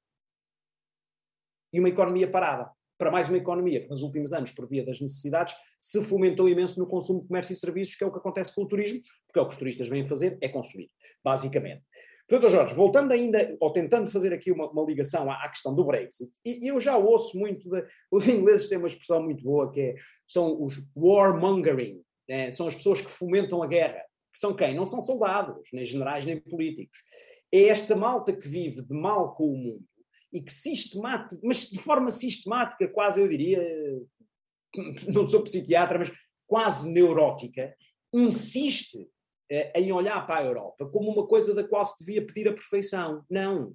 [1.73, 2.71] e uma economia parada
[3.03, 6.79] para mais uma economia que nos últimos anos, por via das necessidades, se fomentou imenso
[6.79, 9.41] no consumo de comércio e serviços, que é o que acontece com o turismo, porque
[9.41, 10.89] é o que os turistas vêm fazer, é consumir,
[11.25, 11.83] basicamente.
[12.29, 15.85] Portanto, Jorge, voltando ainda, ou tentando fazer aqui uma, uma ligação à, à, questão do
[15.85, 19.81] Brexit, e eu já ouço muito, de, os ingleses têm uma expressão muito boa que
[19.81, 19.95] é,
[20.29, 22.53] são os warmongering, né?
[22.53, 24.01] são as pessoas que fomentam a guerra,
[24.33, 24.77] que são quem?
[24.77, 26.99] Não são soldados, nem generais, nem políticos.
[27.51, 29.85] É esta malta que vive de mal com o mundo,
[30.33, 33.63] e que sistemática, mas de forma sistemática, quase eu diria,
[35.13, 36.13] não sou psiquiatra, mas
[36.47, 37.75] quase neurótica,
[38.13, 39.09] insiste
[39.51, 42.55] eh, em olhar para a Europa como uma coisa da qual se devia pedir a
[42.55, 43.25] perfeição.
[43.31, 43.75] Não.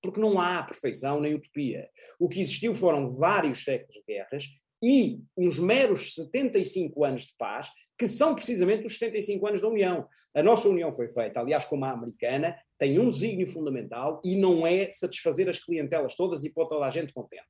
[0.00, 1.88] Porque não há perfeição nem utopia.
[2.20, 4.44] O que existiu foram vários séculos de guerras
[4.82, 10.06] e uns meros 75 anos de paz que são precisamente os 75 anos da União.
[10.32, 14.64] A nossa União foi feita, aliás, como a americana, tem um desígnio fundamental e não
[14.64, 17.42] é satisfazer as clientelas todas e pôr toda a gente contente.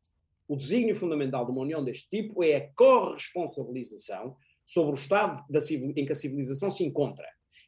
[0.49, 4.35] O desígnio fundamental de uma união deste tipo é a corresponsabilização
[4.65, 5.59] sobre o estado da,
[5.97, 7.27] em que a civilização se encontra.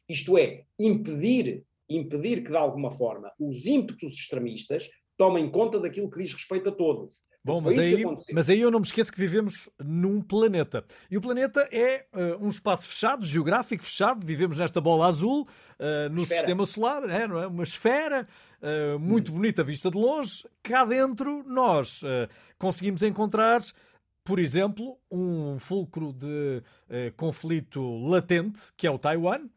[0.09, 6.23] Isto é, impedir, impedir que, de alguma forma, os ímpetos extremistas tomem conta daquilo que
[6.23, 7.21] diz respeito a todos.
[7.43, 10.85] Bom, mas aí, mas aí eu não me esqueço que vivemos num planeta.
[11.09, 14.23] E o planeta é uh, um espaço fechado, geográfico fechado.
[14.23, 15.47] Vivemos nesta bola azul,
[15.79, 16.39] uh, no esfera.
[16.39, 17.47] sistema solar, é, não é?
[17.47, 18.27] uma esfera
[18.61, 19.35] uh, muito hum.
[19.35, 20.45] bonita vista de longe.
[20.61, 22.01] Cá dentro, nós
[22.59, 23.61] conseguimos encontrar
[24.23, 26.61] por exemplo, um fulcro de
[27.17, 29.49] conflito latente, que é o Taiwan,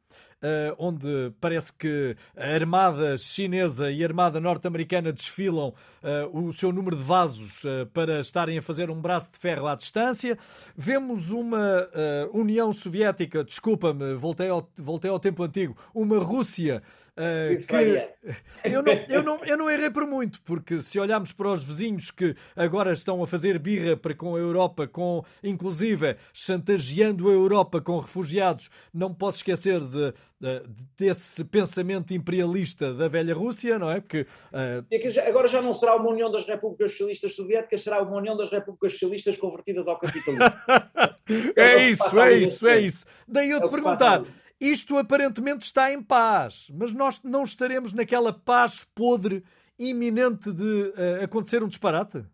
[0.79, 5.69] onde parece que a armada chinesa e a armada norte-americana desfilam
[6.03, 9.67] uh, o seu número de vasos uh, para estarem a fazer um braço de ferro
[9.67, 10.39] à distância.
[10.77, 11.89] Vemos uma
[12.33, 16.83] União Soviética, desculpa-me, voltei ao, voltei ao tempo antigo, uma Rússia
[17.17, 21.53] Uh, que eu não, eu, não, eu não errei por muito, porque se olharmos para
[21.53, 27.29] os vizinhos que agora estão a fazer birra para com a Europa, com inclusive chantageando
[27.29, 30.63] a Europa com refugiados, não posso esquecer de, de
[30.97, 34.01] desse pensamento imperialista da velha Rússia, não é?
[34.01, 35.29] Porque, uh...
[35.29, 38.93] agora já não será uma União das Repúblicas Socialistas Soviéticas, será uma União das Repúblicas
[38.93, 40.45] Socialistas convertidas ao capitalismo.
[41.55, 43.07] é, é, isso, é isso, é isso.
[43.29, 44.25] Daí eu te é perguntar.
[44.61, 49.45] Isto aparentemente está em paz, mas nós não estaremos naquela paz podre
[49.79, 52.25] iminente de uh, acontecer um disparate?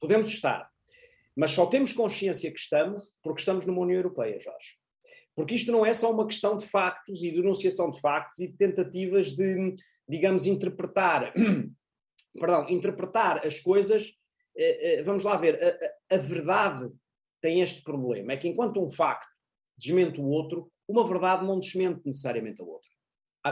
[0.00, 0.70] Podemos estar,
[1.36, 4.76] mas só temos consciência que estamos porque estamos numa União Europeia, Jorge.
[5.34, 8.56] Porque isto não é só uma questão de factos e denunciação de factos e de
[8.56, 9.74] tentativas de,
[10.08, 11.32] digamos, interpretar,
[12.38, 14.12] perdão, interpretar as coisas.
[14.56, 16.90] Eh, eh, vamos lá ver, a, a, a verdade
[17.40, 19.26] tem este problema, é que enquanto um facto
[19.78, 22.90] desmente o outro, uma verdade não desmente necessariamente a outra.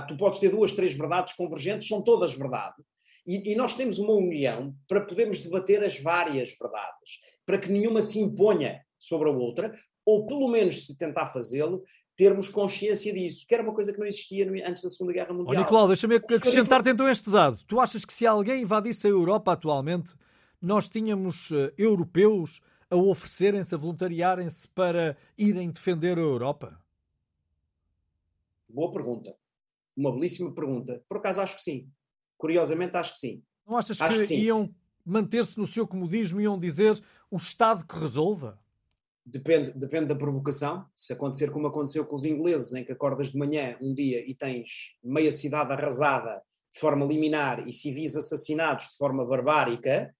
[0.07, 2.77] Tu podes ter duas, três verdades convergentes, são todas verdade.
[3.27, 8.01] E, e, nós temos uma união para podermos debater as várias verdades, para que nenhuma
[8.01, 9.75] se imponha sobre a outra,
[10.07, 11.83] ou pelo menos se tentar fazê-lo,
[12.17, 15.57] termos consciência disso, que era uma coisa que não existia antes da Segunda Guerra Mundial.
[15.57, 17.59] Oh, Nicolau, deixa-me acrescentar-te então este dado.
[17.67, 20.15] Tu achas que se alguém invadisse a Europa atualmente,
[20.61, 26.79] nós tínhamos uh, europeus a oferecerem-se, a voluntariarem-se para irem defender a Europa?
[28.73, 29.35] Boa pergunta.
[29.97, 31.03] Uma belíssima pergunta.
[31.09, 31.89] Por acaso acho que sim.
[32.39, 33.43] Curiosamente acho que sim.
[33.67, 37.87] Não achas acho que, que iam manter-se no seu comodismo e iam dizer o Estado
[37.87, 38.59] que resolva?
[39.25, 40.87] Depende, depende da provocação.
[40.97, 44.35] Se acontecer como aconteceu com os ingleses, em que acordas de manhã um dia e
[44.35, 50.15] tens meia cidade arrasada de forma liminar e civis assassinados de forma barbárica,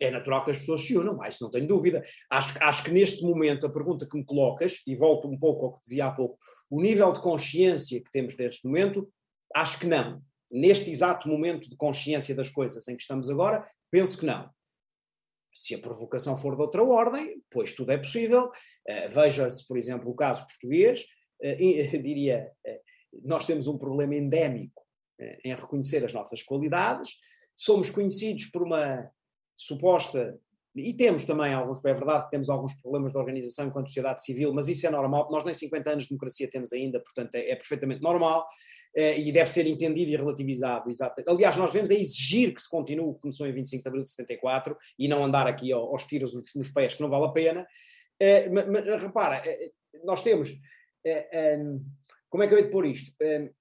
[0.00, 2.02] é natural que as pessoas se unam, mas não tenho dúvida.
[2.30, 5.74] Acho, acho que neste momento a pergunta que me colocas, e volto um pouco ao
[5.74, 6.38] que dizia há pouco,
[6.70, 9.12] o nível de consciência que temos neste momento,
[9.54, 10.22] acho que não.
[10.50, 14.50] Neste exato momento de consciência das coisas em que estamos agora, penso que não.
[15.52, 18.46] Se a provocação for de outra ordem, pois tudo é possível.
[18.46, 21.04] Uh, Veja-se, por exemplo, o caso português.
[21.42, 22.80] Uh, diria, uh,
[23.26, 24.84] nós temos um problema endémico
[25.42, 27.14] em reconhecer as nossas qualidades.
[27.56, 29.10] Somos conhecidos por uma
[29.60, 30.38] suposta,
[30.74, 34.54] e temos também alguns, é verdade que temos alguns problemas de organização enquanto sociedade civil,
[34.54, 37.56] mas isso é normal, nós nem 50 anos de democracia temos ainda, portanto é, é
[37.56, 38.46] perfeitamente normal
[38.94, 40.88] é, e deve ser entendido e relativizado.
[40.88, 41.22] Exato.
[41.26, 44.04] Aliás, nós devemos é exigir que se continue o que começou em 25 de abril
[44.04, 47.66] de 74 e não andar aqui aos tiros nos pés, que não vale a pena.
[48.52, 49.70] Mas, mas, repara, é,
[50.04, 50.50] nós temos,
[52.28, 53.12] como é que eu hei de pôr isto?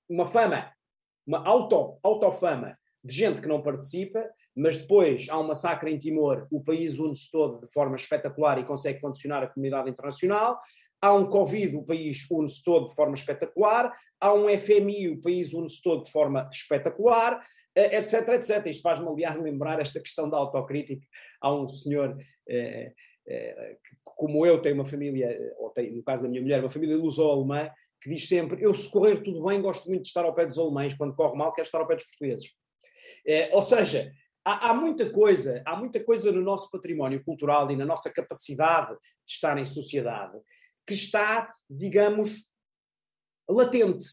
[0.10, 0.72] uma fama,
[1.28, 6.48] uma auto, autofama de gente que não participa, mas depois há um massacre em Timor,
[6.52, 10.60] o país une-se todo de forma espetacular e consegue condicionar a comunidade internacional.
[11.02, 13.96] Há um Covid, o país une-se todo de forma espetacular.
[14.20, 17.42] Há um FMI, o país une-se todo de forma espetacular,
[17.76, 18.66] etc, eh, etc.
[18.68, 21.06] Isto faz-me, aliás, lembrar esta questão da autocrítica.
[21.42, 22.94] Há um senhor, eh,
[23.28, 26.70] eh, que, como eu, tem uma família, ou tem, no caso da minha mulher, uma
[26.70, 27.70] família luso-alemã,
[28.02, 30.58] que diz sempre: Eu, se correr tudo bem, gosto muito de estar ao pé dos
[30.58, 32.52] alemães, quando corre mal, quero estar ao pé dos portugueses.
[33.54, 34.12] ou seja,
[34.50, 38.92] há, há, muita coisa, há muita coisa no nosso património cultural e na nossa capacidade
[39.26, 40.38] de estar em sociedade
[40.88, 42.50] que está, digamos,
[43.48, 44.08] latente,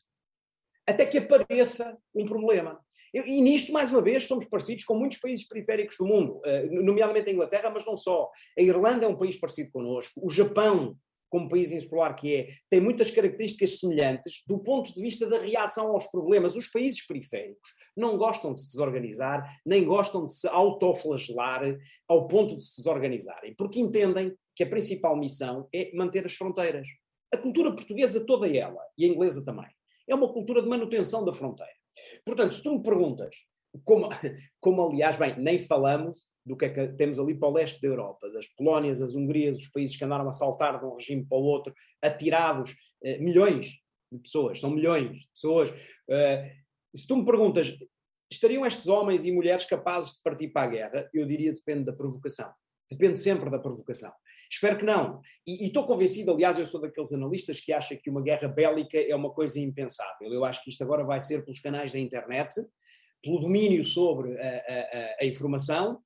[0.87, 2.79] até que apareça um problema.
[3.14, 7.31] E, nisto, mais uma vez, somos parecidos com muitos países periféricos do mundo, eh, nomeadamente
[7.31, 8.31] a Inglaterra, mas não só.
[8.59, 10.99] A Irlanda é um país parecido connosco, o Japão
[11.31, 15.88] como país insular que é, tem muitas características semelhantes do ponto de vista da reação
[15.88, 16.55] aos problemas.
[16.55, 21.62] Os países periféricos não gostam de se desorganizar, nem gostam de se autoflagelar
[22.06, 26.88] ao ponto de se desorganizarem, porque entendem que a principal missão é manter as fronteiras.
[27.32, 29.68] A cultura portuguesa toda ela, e a inglesa também,
[30.09, 31.72] é uma cultura de manutenção da fronteira.
[32.24, 33.37] Portanto, se tu me perguntas,
[33.85, 34.09] como,
[34.61, 37.88] como aliás, bem, nem falamos do que é que temos ali para o leste da
[37.88, 41.38] Europa, das Polónias, as Hungrias, os países que andaram a saltar de um regime para
[41.38, 43.72] o outro, atirados, eh, milhões
[44.12, 45.74] de pessoas, são milhões de pessoas.
[46.09, 46.52] Eh,
[46.96, 47.76] se tu me perguntas,
[48.30, 51.11] estariam estes homens e mulheres capazes de partir para a guerra?
[51.12, 52.50] Eu diria depende da provocação.
[52.90, 54.12] Depende sempre da provocação.
[54.50, 55.20] Espero que não.
[55.46, 59.14] E, estou convencido, aliás, eu sou daqueles analistas que acham que uma guerra bélica é
[59.14, 60.32] uma coisa impensável.
[60.32, 62.54] Eu acho que isto agora vai ser pelos canais da internet,
[63.22, 65.98] pelo domínio sobre a, a, a, informação,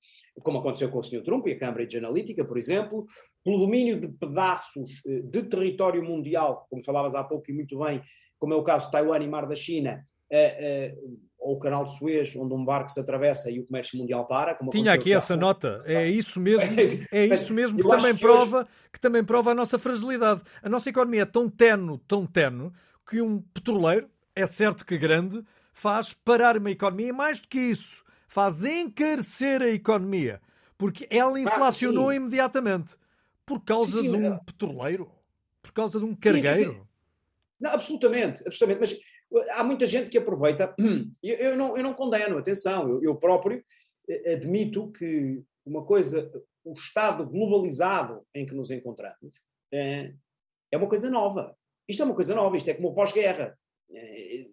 [0.42, 1.22] como aconteceu com o Sr.
[1.22, 3.06] Trump e a Cambridge Analytica, por exemplo,
[3.44, 8.00] pelo domínio de pedaços eh, de território mundial, como falavas há pouco e muito bem,
[8.38, 10.02] como é o caso de Taiwan e Mar da China,
[11.40, 14.58] ou o canal de Suez, onde um barco se atravessa e o comércio mundial para.
[14.70, 16.68] Tinha aqui essa nota, é isso mesmo,
[17.10, 18.68] é isso mesmo que também, que prova, hoje...
[18.92, 20.42] que também prova a nossa fragilidade.
[20.62, 22.70] A nossa economia é tão tenue, tão tenue,
[23.08, 27.58] que um petroleiro, é certo que grande, faz parar uma economia e mais do que
[27.58, 30.40] isso, faz encarecer a economia,
[30.76, 32.96] porque ela inflacionou imediatamente
[33.46, 34.40] por causa sim, sim, de um é...
[34.44, 35.10] petroleiro,
[35.62, 36.72] por causa de um cargueiro.
[36.72, 36.80] Sim,
[37.60, 38.80] não, absolutamente, absolutamente.
[38.80, 39.09] Mas
[39.52, 40.74] há muita gente que aproveita.
[41.22, 43.62] Eu, eu não, eu não condeno, atenção, eu, eu, próprio
[44.08, 46.30] eh, admito que uma coisa,
[46.64, 50.14] o estado globalizado em que nos encontramos é,
[50.72, 51.54] é uma coisa nova.
[51.88, 53.58] Isto é uma coisa nova, isto é como o pós-guerra.
[53.92, 54.46] É,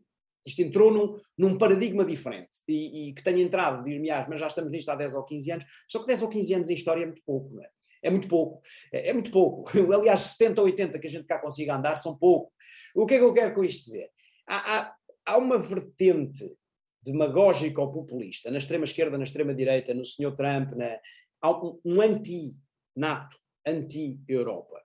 [0.46, 4.48] isto entrou num, num paradigma diferente e, e, que tenha entrado, diz-me, ah, mas já
[4.48, 7.04] estamos nisto há 10 ou 15 anos, só que 10 ou 15 anos em história
[7.04, 7.70] é muito pouco, não é?
[8.02, 8.62] É muito pouco,
[8.94, 9.70] é, é muito pouco.
[9.94, 12.52] Aliás, 70 ou 80 que a gente cá consiga andar são pouco.
[12.96, 14.10] O que é que eu quero com isto dizer?
[14.48, 16.56] Há, há, há uma vertente
[17.04, 20.36] demagógica ou populista na extrema-esquerda, na extrema-direita, no Sr.
[20.36, 20.98] Trump, na,
[21.42, 24.82] há um, um anti-NATO, anti-Europa.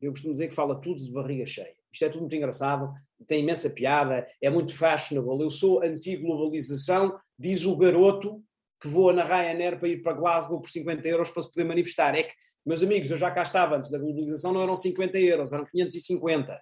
[0.00, 1.74] Eu costumo dizer que fala tudo de barriga cheia.
[1.92, 2.92] Isto é tudo muito engraçado,
[3.26, 5.42] tem imensa piada, é muito fashionable.
[5.42, 8.42] Eu sou anti-globalização, diz o garoto
[8.80, 12.16] que voa na Ryanair para ir para Glasgow por 50 euros para se poder manifestar.
[12.16, 12.34] É que,
[12.66, 16.60] meus amigos, eu já cá estava antes da globalização, não eram 50 euros, eram 550.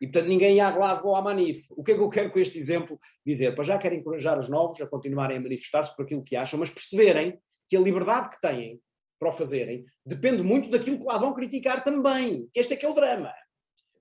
[0.00, 1.66] E, portanto, ninguém ia a Glasgow à manif.
[1.76, 3.54] O que é que eu quero com este exemplo dizer?
[3.54, 6.70] Para já quero encorajar os novos a continuarem a manifestar-se por aquilo que acham, mas
[6.70, 8.80] perceberem que a liberdade que têm
[9.18, 12.48] para o fazerem depende muito daquilo que lá vão criticar também.
[12.54, 13.32] Este é que é o drama.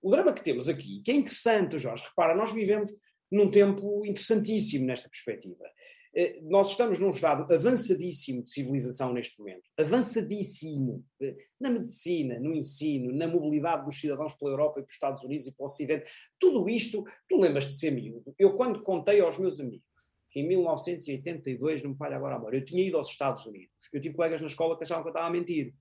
[0.02, 2.90] O drama que temos aqui, que é interessante, Jorge, repara, nós vivemos
[3.30, 5.66] num tempo interessantíssimo nesta perspectiva.
[6.13, 12.54] Eh, nós estamos num estado avançadíssimo de civilização neste momento, avançadíssimo eh, na medicina, no
[12.56, 16.12] ensino, na mobilidade dos cidadãos pela Europa e pelos Estados Unidos e pelo Ocidente.
[16.39, 18.34] Tudo isto, tu lembras de ser miúdo?
[18.39, 19.88] Eu, quando contei aos meus amigos
[20.32, 23.89] que em 1982, não me falha agora a memória, eu tinha ido aos Estados Unidos,
[23.91, 25.74] eu tive colegas na escola que achavam que eu estava a mentir.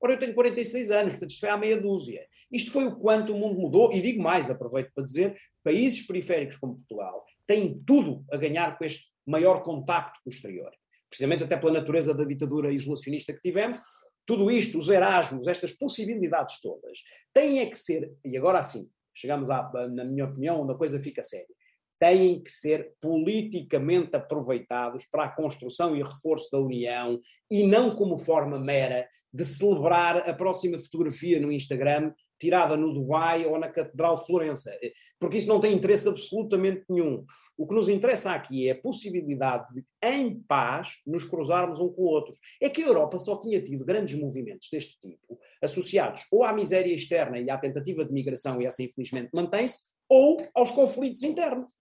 [0.00, 2.26] Ora, eu tenho 46 anos, portanto, isto foi há meia dúzia.
[2.50, 6.56] Isto foi o quanto o mundo mudou, e digo mais, aproveito para dizer, países periféricos
[6.56, 10.70] como Portugal têm tudo a ganhar com este maior contacto com o exterior.
[11.10, 13.78] Precisamente até pela natureza da ditadura isolacionista que tivemos,
[14.24, 17.00] tudo isto, os Erasmus, estas possibilidades todas,
[17.34, 20.98] têm é que ser, e agora sim, chegamos, à, na minha opinião, onde a coisa
[20.98, 21.54] fica séria,
[22.00, 28.16] têm que ser politicamente aproveitados para a construção e reforço da União e não como
[28.16, 34.16] forma mera de celebrar a próxima fotografia no Instagram tirada no Dubai ou na Catedral
[34.16, 34.76] de Florença,
[35.20, 37.24] porque isso não tem interesse absolutamente nenhum.
[37.56, 42.02] O que nos interessa aqui é a possibilidade de, em paz, nos cruzarmos um com
[42.02, 42.34] o outro.
[42.60, 46.92] É que a Europa só tinha tido grandes movimentos deste tipo, associados ou à miséria
[46.92, 51.72] externa e à tentativa de migração, e essa infelizmente mantém-se, ou aos conflitos internos.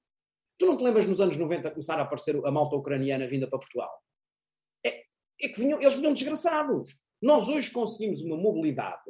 [0.59, 3.57] Tu não te lembras nos anos 90 começar a aparecer a malta ucraniana vinda para
[3.57, 3.91] Portugal?
[4.85, 5.01] É,
[5.41, 6.87] é que vinham, eles vinham desgraçados.
[7.19, 9.01] Nós hoje conseguimos uma mobilidade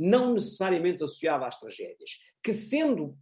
[0.00, 2.10] não necessariamente associada às tragédias,
[2.42, 3.16] que sendo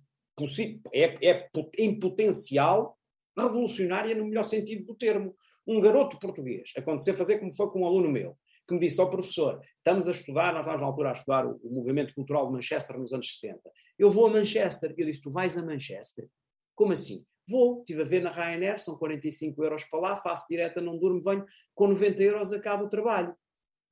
[0.94, 2.96] é, é em potencial
[3.36, 5.34] revolucionária no melhor sentido do termo.
[5.66, 9.08] Um garoto português, acontecer fazer como foi com um aluno meu, que me disse ao
[9.08, 12.46] oh, professor, estamos a estudar, nós estávamos na altura a estudar o, o, movimento cultural
[12.46, 13.60] de Manchester nos anos 70.
[13.98, 14.94] Eu vou a Manchester.
[14.96, 16.26] Eu disse, tu vais a Manchester?
[16.74, 17.24] Como assim?
[17.48, 21.20] Vou, estive a ver na Ryanair, são 45 euros para lá, faço direta, não durmo,
[21.20, 23.34] venho, com 90 euros acabo o trabalho.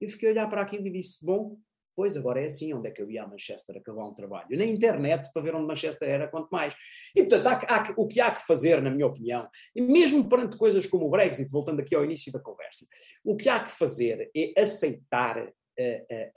[0.01, 1.59] Eu fiquei a olhar para aquilo e disse, bom,
[1.96, 4.46] Pois, agora é assim, onde é que eu ia a Manchester acabar um trabalho?
[4.50, 6.76] Na internet, para ver onde Manchester era, quanto mais.
[7.14, 10.59] E, portanto, há, há, o que há que fazer, na minha opinião, e mesmo perante
[10.59, 12.85] coisas como o Brexit, voltando aqui ao início da conversa,
[13.24, 15.42] o que há que fazer é aceitar a,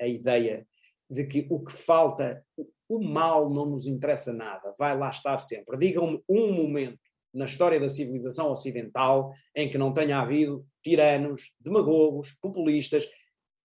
[0.01, 0.65] a, a ideia
[1.09, 2.41] de que o que falta,
[2.87, 5.77] o mal não nos interessa nada, vai lá estar sempre.
[5.77, 6.99] Digam-me um momento
[7.33, 13.07] na história da civilização ocidental em que não tenha havido tiranos, demagogos, populistas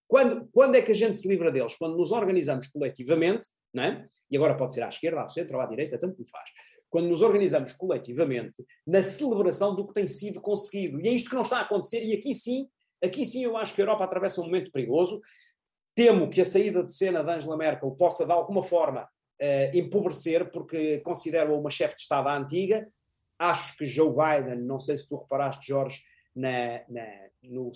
[0.07, 1.75] quando, quando é que a gente se livra deles?
[1.75, 4.05] Quando nos organizamos coletivamente, não é?
[4.29, 6.49] E agora pode ser à esquerda, ao centro ou à direita, tanto me faz.
[6.89, 11.01] Quando nos organizamos coletivamente na celebração do que tem sido conseguido.
[11.01, 12.67] E é isto que não está a acontecer, e aqui sim,
[13.03, 15.19] aqui sim eu acho que a Europa atravessa um momento perigoso.
[15.95, 19.03] Temo que a saída de cena de Angela Merkel possa, de alguma forma,
[19.41, 22.87] uh, empobrecer, porque considero-a uma chefe de Estado antiga.
[23.39, 26.01] Acho que Joe Biden, não sei se tu reparaste, Jorge,
[26.35, 27.05] na, na,
[27.43, 27.71] no,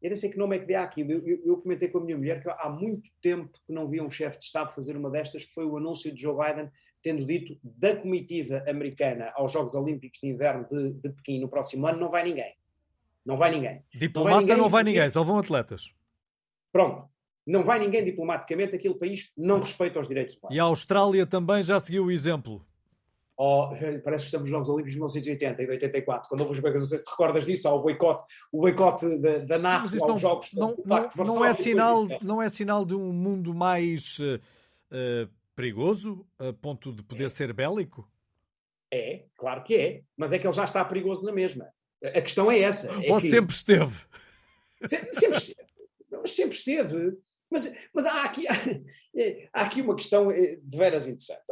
[0.00, 1.12] eu não sei que nome é que dá aquilo.
[1.12, 4.02] Eu, eu, eu, comentei com a minha mulher que há muito tempo que não via
[4.02, 6.70] um chefe de Estado fazer uma destas, que foi o anúncio de Joe Biden
[7.02, 11.86] tendo dito da comitiva americana aos Jogos Olímpicos de Inverno de, de Pequim no próximo
[11.86, 12.56] ano, não vai ninguém.
[13.24, 13.82] Não vai ninguém.
[13.94, 15.92] Diplomata não vai ninguém, não vai ninguém só vão atletas.
[16.72, 17.08] Pronto.
[17.46, 20.54] Não vai ninguém diplomaticamente, aquele país não respeita os direitos humanos.
[20.56, 22.67] E a Austrália também já seguiu o exemplo
[23.40, 23.68] Oh,
[24.02, 26.80] parece que estamos nos Jogos Olímpicos de 1980 e de 84, quando houve os boicotes,
[26.80, 30.16] não sei se te recordas disso, o boicote, o boicote da, da NATO aos não,
[30.16, 36.26] Jogos não, não, não, é sinal, não é sinal de um mundo mais uh, perigoso,
[36.36, 37.28] a ponto de poder é.
[37.28, 38.10] ser bélico?
[38.92, 41.68] É, claro que é, mas é que ele já está perigoso na mesma.
[42.02, 42.92] A questão é essa.
[43.04, 43.28] É Ou que...
[43.28, 43.94] sempre esteve?
[44.84, 45.68] Sempre, sempre esteve.
[46.26, 47.18] sempre esteve.
[47.48, 48.52] Mas, mas há, aqui, há,
[49.54, 51.42] há aqui uma questão de veras interessante.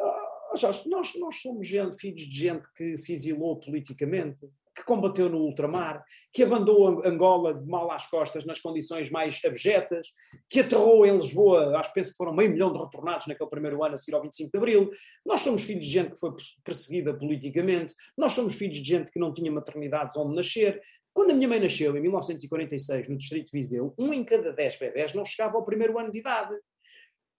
[0.57, 5.38] Jorge, nós, nós somos gente, filhos de gente que se exilou politicamente, que combateu no
[5.38, 10.12] ultramar, que abandonou Angola de mal às costas nas condições mais abjetas,
[10.51, 13.83] que aterrou em Lisboa, acho que penso que foram meio milhão de retornados naquele primeiro
[13.83, 14.90] ano a seguir ao 25 de Abril.
[15.25, 16.31] Nós somos filhos de gente que foi
[16.62, 20.81] perseguida politicamente, nós somos filhos de gente que não tinha maternidades onde nascer.
[21.14, 24.77] Quando a minha mãe nasceu, em 1946, no Distrito de Viseu, um em cada dez
[24.77, 26.55] bebés não chegava ao primeiro ano de idade.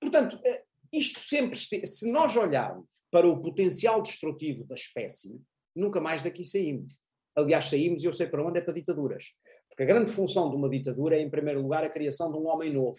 [0.02, 5.40] Portanto, eh, isto sempre, se nós olharmos para o potencial destrutivo da espécie,
[5.76, 7.00] nunca mais daqui saímos.
[7.36, 9.26] Aliás, saímos, e eu sei para onde, é para ditaduras.
[9.70, 12.48] Porque a grande função de uma ditadura é, em primeiro lugar, a criação de um
[12.48, 12.98] homem novo.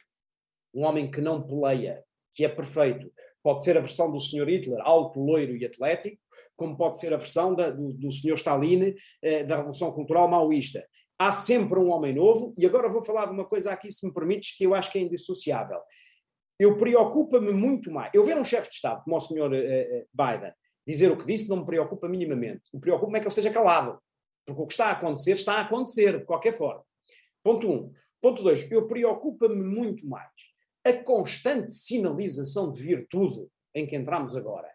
[0.73, 3.13] Um homem que não peleia, que é perfeito.
[3.43, 4.49] Pode ser a versão do Sr.
[4.49, 6.21] Hitler, alto, loiro e atlético,
[6.57, 8.35] como pode ser a versão da, do, do Sr.
[8.35, 10.87] Stalin, eh, da Revolução Cultural maoísta.
[11.19, 14.13] Há sempre um homem novo, e agora vou falar de uma coisa aqui, se me
[14.13, 15.79] permites, que eu acho que é indissociável
[16.59, 18.11] eu preocupa-me muito mais.
[18.13, 20.53] Eu ver um chefe de Estado, como o senhor uh, Biden,
[20.87, 22.63] dizer o que disse, não me preocupa minimamente.
[22.73, 23.99] O preocupa-me é que ele esteja calado.
[24.47, 26.83] Porque o que está a acontecer, está a acontecer, de qualquer forma.
[27.45, 27.93] Ponto um.
[28.21, 30.29] Ponto dois, eu preocupa-me muito mais
[30.85, 34.69] a constante sinalização de virtude em que entramos agora.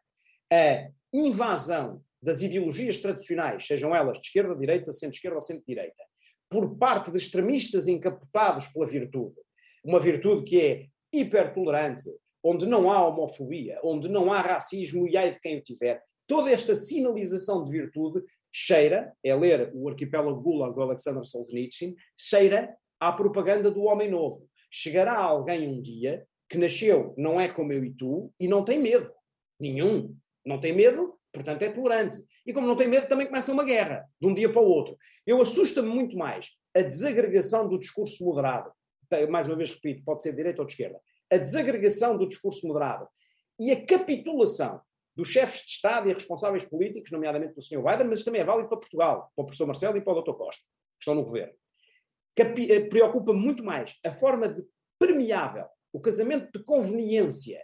[0.52, 6.04] A invasão das ideologias tradicionais, sejam elas de esquerda, direita, centro-esquerda ou centro-direita,
[6.50, 9.36] por parte de extremistas encapotados pela virtude.
[9.84, 12.10] Uma virtude que é hipertolerante,
[12.44, 16.52] onde não há homofobia, onde não há racismo e ai de quem o tiver, toda
[16.52, 23.12] esta sinalização de virtude cheira, é ler o arquipélago Gulag do Alexander Solzhenitsyn, cheira à
[23.12, 24.48] propaganda do homem novo.
[24.70, 28.80] Chegará alguém um dia que nasceu, não é como eu e tu, e não tem
[28.80, 29.12] medo.
[29.60, 30.16] Nenhum.
[30.46, 32.24] Não tem medo, portanto é tolerante.
[32.46, 34.98] E como não tem medo, também começa uma guerra, de um dia para o outro.
[35.26, 38.72] Eu assusta-me muito mais a desagregação do discurso moderado,
[39.30, 41.00] mais uma vez repito, pode ser de direita ou de esquerda,
[41.32, 43.08] a desagregação do discurso moderado
[43.60, 44.82] e a capitulação
[45.16, 47.84] dos chefes de Estado e responsáveis políticos, nomeadamente do Sr.
[47.84, 50.22] Biden, mas isso também é válido para Portugal, para o professor Marcelo e para o
[50.22, 50.34] Dr.
[50.34, 51.54] Costa, que estão no governo.
[52.36, 54.64] Eh, preocupa muito mais a forma de
[55.00, 57.62] permeável, o casamento de conveniência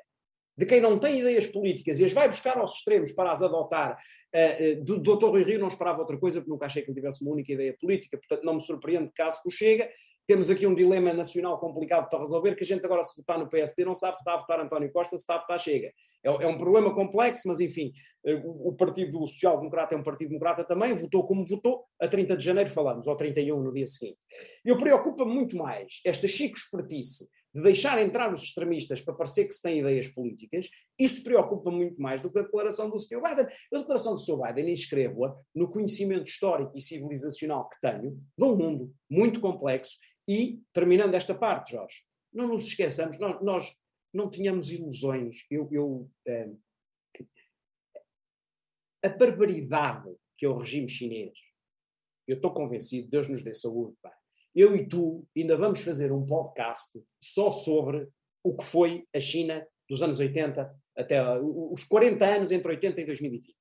[0.55, 3.97] de quem não tem ideias políticas e as vai buscar aos extremos para as adotar.
[4.35, 5.29] Uh, uh, do Dr.
[5.29, 7.75] Rui Rio não esperava outra coisa, porque nunca achei que ele tivesse uma única ideia
[7.79, 9.89] política, portanto não me surpreende caso que o Chega
[10.29, 13.49] temos aqui um dilema nacional complicado para resolver, que a gente agora, se votar no
[13.49, 15.91] PSD, não sabe se está a votar António Costa, se está a votar Chega.
[16.23, 17.91] É, é um problema complexo, mas enfim,
[18.23, 22.07] eh, o, o Partido Social Democrata é um Partido Democrata também, votou como votou, a
[22.07, 24.19] 30 de janeiro falamos, ou 31 no dia seguinte.
[24.63, 29.53] Eu preocupa muito mais esta chico espertice de deixar entrar os extremistas para parecer que
[29.53, 33.21] se tem ideias políticas, isso preocupa muito mais do que a declaração do Sr.
[33.21, 33.47] Biden.
[33.73, 34.39] A declaração do Sr.
[34.43, 39.97] Biden inscrevo-a no conhecimento histórico e civilizacional que tenho de um mundo muito complexo
[40.29, 43.77] e, terminando esta parte, Jorge, não nos esqueçamos, nós, nós
[44.13, 45.47] não tínhamos ilusões.
[45.49, 46.51] Eu, eu eh,
[49.03, 51.37] a barbaridade que é o regime chinês,
[52.27, 54.15] eu estou convencido, Deus nos dê saúde, pá.
[54.55, 58.07] eu e tu ainda vamos fazer um podcast só sobre
[58.43, 63.05] o que foi a China dos anos 80 até os 40 anos entre 80 e
[63.05, 63.55] 2020.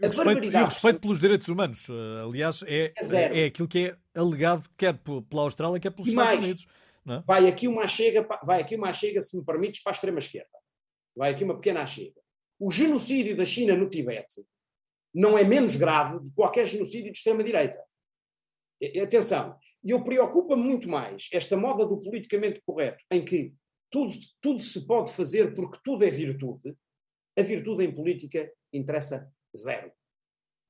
[0.00, 3.68] E o, respeito, e o respeito pelos direitos humanos, uh, aliás, é, é, é, aquilo
[3.68, 6.66] que é alegado quer pela Austrália, quer pelos e Estados mais, Unidos.
[7.06, 7.22] É?
[7.26, 10.58] Vai aqui uma chega, vai aqui uma chega, se me permites, para a extrema esquerda.
[11.14, 12.18] Vai aqui uma pequena chega.
[12.58, 14.42] O genocídio da China no Tibete
[15.14, 17.82] não é menos grave do que qualquer genocídio de extrema direita.
[18.80, 23.52] E, atenção, e eu preocupa muito mais esta moda do politicamente correto, em que
[23.90, 26.74] tudo, tudo se pode fazer porque tudo é virtude,
[27.38, 29.90] a virtude em política interessa zero.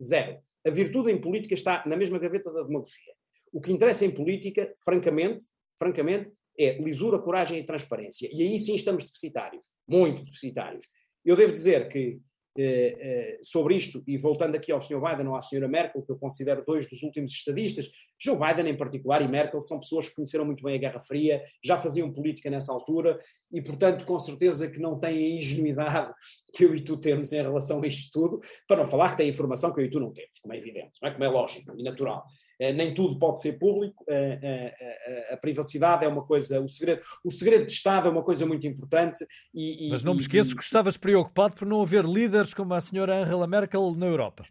[0.03, 0.39] Zero.
[0.66, 3.14] A virtude em política está na mesma gaveta da demagogia.
[3.53, 5.47] O que interessa em política, francamente,
[5.78, 8.28] francamente, é lisura, coragem e transparência.
[8.33, 10.87] E aí sim estamos deficitários, muito deficitários.
[11.24, 12.20] Eu devo dizer que
[12.59, 15.01] eh, eh, sobre isto, e voltando aqui ao Sr.
[15.01, 15.69] Biden ou à Sra.
[15.69, 19.79] Merkel, que eu considero dois dos últimos estadistas, Joe Biden em particular e Merkel são
[19.79, 23.19] pessoas que conheceram muito bem a Guerra Fria, já faziam política nessa altura
[23.53, 26.13] e, portanto, com certeza que não têm a ingenuidade
[26.53, 29.29] que eu e tu temos em relação a isto tudo, para não falar que têm
[29.29, 31.13] informação que eu e tu não temos, como é evidente, não é?
[31.13, 32.25] como é lógico e natural.
[32.61, 37.01] Eh, nem tudo pode ser público, eh, eh, a privacidade é uma coisa, o segredo,
[37.25, 39.27] o segredo de Estado é uma coisa muito importante.
[39.55, 43.23] E, Mas não me esqueço que estavas preocupado por não haver líderes como a senhora
[43.23, 44.45] Angela Merkel na Europa.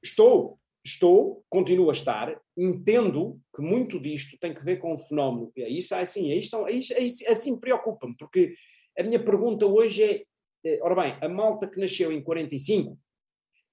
[0.00, 5.50] Estou, estou, continuo a estar, entendo que muito disto tem que ver com o fenómeno.
[5.58, 8.54] É isso, assim, é isto, é isto, é isto, assim preocupa-me, porque
[8.96, 10.24] a minha pergunta hoje
[10.64, 12.96] é, ora bem, a malta que nasceu em 45,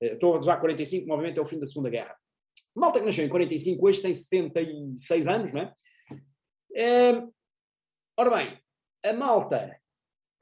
[0.01, 2.15] estou a usar 45, obviamente é o fim da Segunda Guerra,
[2.79, 5.73] malta que nasceu em 45, hoje tem 76 anos, não é?
[6.75, 7.23] é
[8.17, 8.59] ora bem,
[9.05, 9.79] a malta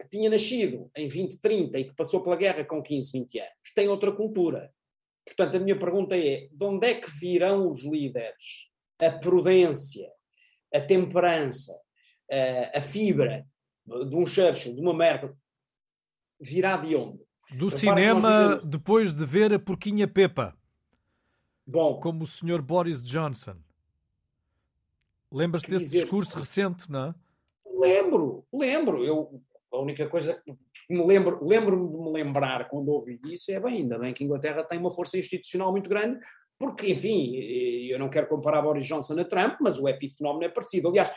[0.02, 3.88] que tinha nascido em 2030 e que passou pela guerra com 15, 20 anos, tem
[3.88, 4.72] outra cultura.
[5.26, 8.70] Portanto, a minha pergunta é: de onde é que virão os líderes?
[9.00, 10.10] A prudência,
[10.74, 11.74] a temperança,
[12.32, 13.46] a, a fibra
[13.86, 15.36] de um Churchill, de uma Merkel,
[16.40, 17.24] virá de onde?
[17.58, 20.58] Do cinema, depois de ver a Porquinha Pepa.
[21.66, 22.62] Bom, como o Sr.
[22.62, 23.56] Boris Johnson.
[25.32, 27.16] Lembras-te desse dizer, discurso recente, não é?
[27.66, 29.04] Lembro, lembro.
[29.04, 29.42] Eu,
[29.72, 30.56] a única coisa que
[30.90, 34.26] me lembro, lembro-me de me lembrar quando ouvi isso é bem, ainda bem que a
[34.26, 36.20] Inglaterra tem uma força institucional muito grande,
[36.58, 40.88] porque, enfim, eu não quero comparar Boris Johnson a Trump, mas o epifenómeno é parecido.
[40.88, 41.12] Aliás,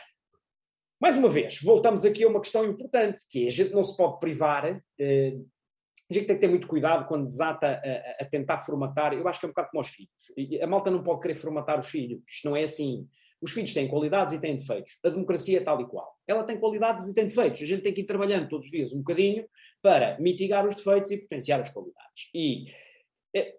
[0.99, 3.95] mais uma vez, voltamos aqui a uma questão importante, que é a gente não se
[3.95, 5.37] pode privar eh,
[6.09, 9.13] a gente tem que ter muito cuidado quando desata a, a, tentar formatar.
[9.13, 10.61] Eu acho que é um bocado como os filhos.
[10.61, 12.21] A malta não pode querer formatar os filhos.
[12.27, 13.07] Isto não é assim.
[13.39, 14.97] Os filhos têm qualidades e têm defeitos.
[15.05, 16.17] A democracia é tal e qual.
[16.27, 17.61] Ela tem qualidades e tem defeitos.
[17.61, 19.47] A gente tem que ir trabalhando todos os dias um bocadinho
[19.81, 22.29] para mitigar os defeitos e potenciar as qualidades.
[22.33, 22.65] E
[23.35, 23.55] é,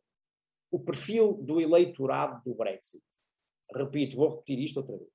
[0.72, 3.04] o perfil do eleitorado do Brexit,
[3.74, 5.10] repito, vou repetir isto outra vez,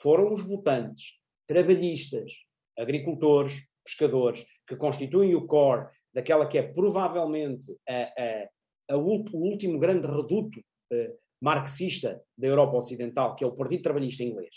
[0.00, 1.14] foram os votantes
[1.46, 2.32] trabalhistas,
[2.78, 9.78] agricultores, pescadores, que constituem o core daquela que é provavelmente a, a, a o último
[9.78, 10.58] grande reduto
[10.90, 11.12] eh,
[11.42, 14.54] marxista da Europa Ocidental, que é o Partido Trabalhista Inglês,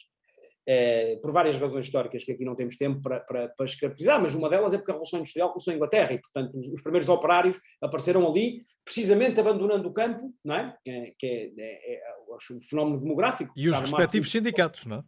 [0.65, 4.33] eh, por várias razões históricas que aqui não temos tempo para, para, para escapizar, mas
[4.33, 7.09] uma delas é porque a Revolução Industrial começou em Inglaterra e, portanto, os, os primeiros
[7.09, 10.77] operários apareceram ali, precisamente abandonando o campo, não é?
[10.81, 12.37] Que, que é, é, é, o
[12.69, 13.51] fenómeno demográfico.
[13.57, 15.03] E os respectivos sindicatos, não é?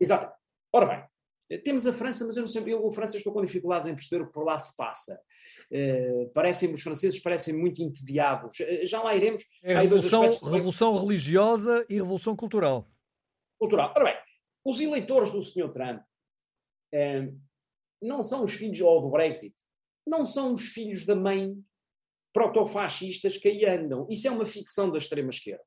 [0.00, 0.32] Exato.
[0.72, 1.04] Ora bem,
[1.62, 4.22] temos a França, mas eu não sei, eu, a França estou com dificuldades em perceber
[4.22, 5.20] o que por lá se passa.
[5.70, 8.58] Uh, parecem os franceses parecem muito entediados.
[8.60, 9.44] Uh, já lá iremos.
[9.62, 12.88] É revolução, revolução religiosa e revolução cultural.
[13.58, 13.92] Cultural.
[13.94, 14.16] Ora bem,
[14.64, 15.70] os eleitores do Sr.
[15.70, 17.40] Trump uh,
[18.02, 19.54] não são os filhos, ou do Brexit,
[20.06, 21.54] não são os filhos da mãe
[22.32, 24.06] protofascistas que aí andam.
[24.10, 25.62] Isso é uma ficção da extrema-esquerda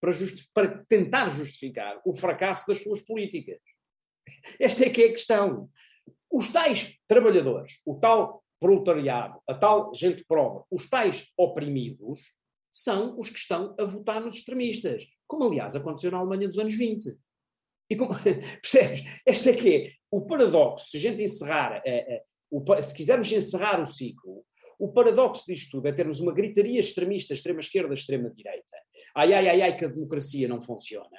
[0.00, 0.12] para,
[0.54, 3.58] para tentar justificar o fracasso das suas políticas.
[4.60, 5.68] Esta é que é a questão.
[6.30, 12.20] Os tais trabalhadores, o tal proletariado, a tal gente prova, os tais oprimidos,
[12.70, 16.74] são os que estão a votar nos extremistas, como aliás aconteceu na Alemanha dos anos
[16.74, 17.16] 20.
[17.90, 18.10] E como,
[18.60, 19.02] percebes?
[19.24, 23.30] Este é que é o paradoxo, se a gente encerrar, é, é, o, se quisermos
[23.32, 24.44] encerrar o ciclo,
[24.78, 28.76] o paradoxo disto tudo é termos uma gritaria extremista, extrema-esquerda, extrema-direita.
[29.14, 31.18] Ai, ai, ai, ai, que a democracia não funciona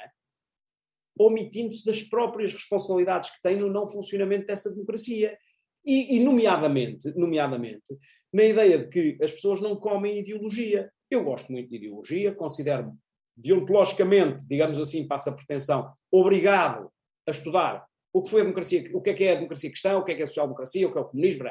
[1.20, 5.38] omitindo-se das próprias responsabilidades que tem no não funcionamento dessa democracia.
[5.86, 7.98] E, e, nomeadamente, nomeadamente,
[8.34, 10.92] na ideia de que as pessoas não comem ideologia.
[11.10, 12.94] Eu gosto muito de ideologia, considero-me
[13.36, 16.92] deontologicamente, digamos assim, passa a pretensão, obrigado
[17.28, 19.98] a estudar o que foi a democracia, o que é que é a democracia cristã,
[19.98, 21.44] o que é que é a social-democracia, o que é o comunismo.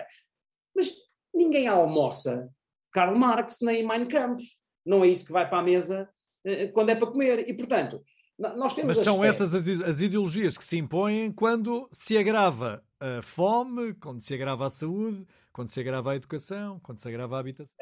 [0.75, 0.93] Mas
[1.35, 2.49] ninguém almoça
[2.93, 4.45] Karl Marx nem Mein Kampf.
[4.85, 6.09] Não é isso que vai para a mesa
[6.45, 7.49] eh, quando é para comer.
[7.49, 8.03] E, portanto,
[8.39, 13.95] nós temos Mas são essas as ideologias que se impõem quando se agrava a fome,
[13.95, 17.77] quando se agrava a saúde, quando se agrava a educação, quando se agrava a habitação.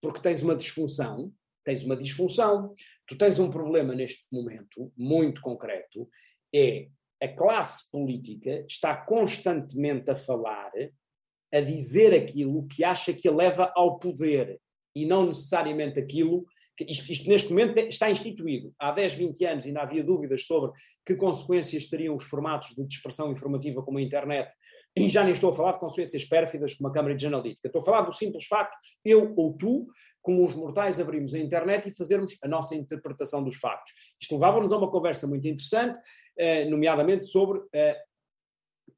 [0.00, 1.32] Porque tens uma disfunção,
[1.64, 2.74] tens uma disfunção,
[3.06, 6.08] tu tens um problema neste momento, muito concreto,
[6.54, 6.88] é
[7.22, 10.72] a classe política está constantemente a falar,
[11.54, 14.60] a dizer aquilo que acha que a leva ao poder
[14.94, 16.44] e não necessariamente aquilo
[16.80, 18.72] isto, isto, neste momento está instituído.
[18.78, 20.72] Há 10, 20 anos ainda havia dúvidas sobre
[21.04, 24.54] que consequências teriam os formatos de dispersão informativa como a internet
[24.96, 27.66] E já nem estou a falar de consequências pérfidas como a Cambridge Analytica.
[27.66, 29.86] Estou a falar do simples facto, eu ou tu,
[30.20, 33.92] como os mortais, abrimos a internet e fazermos a nossa interpretação dos factos.
[34.20, 35.98] Isto levava-nos a uma conversa muito interessante,
[36.36, 37.98] eh, nomeadamente sobre eh,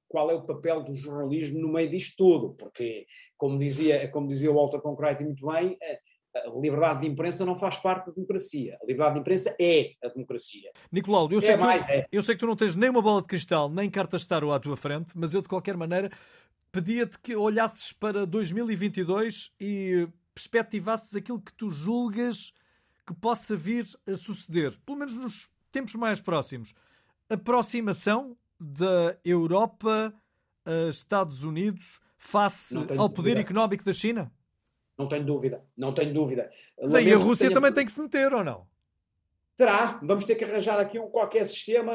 [0.09, 3.07] qual é o papel do jornalismo no meio disto tudo, porque,
[3.37, 5.99] como dizia, como dizia o Walter Concrete muito bem, eh,
[6.35, 8.77] a liberdade de imprensa não faz parte da democracia.
[8.83, 10.71] A liberdade de imprensa é a democracia.
[10.91, 12.07] Nicolau, eu, é sei, mais, tu, é.
[12.11, 14.53] eu sei que tu não tens nem uma bola de cristal, nem cartas de tarot
[14.53, 16.11] à tua frente, mas eu, de qualquer maneira,
[16.73, 22.53] pedia-te que olhasses para 2022 e perspectivasses aquilo que tu julgas
[23.07, 26.75] que possa vir a suceder, pelo menos nos tempos mais próximos.
[27.29, 30.13] Aproximação da Europa
[30.65, 34.33] a Estados Unidos face ao poder económico da China?
[34.97, 36.51] Não tenho dúvida, não tenho dúvida.
[36.81, 37.55] Mas aí a Rússia tenha...
[37.55, 38.67] também tem que se meter, ou não?
[39.57, 41.93] Terá, vamos ter que arranjar aqui um qualquer sistema,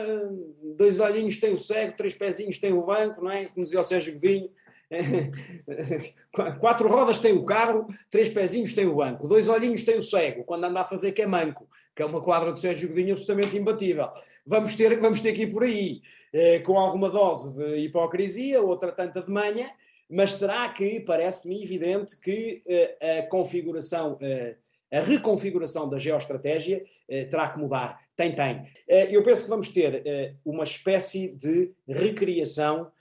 [0.77, 3.45] dois olhinhos tem o cego, três pezinhos tem o banco, não é?
[3.47, 4.49] Como dizia o Sérgio Godinho,
[6.59, 10.45] quatro rodas tem o carro, três pezinhos tem o banco, dois olhinhos tem o cego,
[10.45, 13.57] quando anda a fazer que é manco, que é uma quadra do Sérgio Godinho absolutamente
[13.57, 14.09] imbatível.
[14.45, 18.91] Vamos ter, vamos ter que ir por aí, eh, com alguma dose de hipocrisia, outra
[18.91, 19.69] tanta de manha,
[20.09, 24.55] mas terá que, parece-me evidente, que uh, a configuração, uh,
[24.91, 27.99] a reconfiguração da geoestratégia uh, terá que mudar.
[28.15, 28.67] Tem, tem.
[28.87, 32.91] eu penso que vamos ter uma espécie de recriação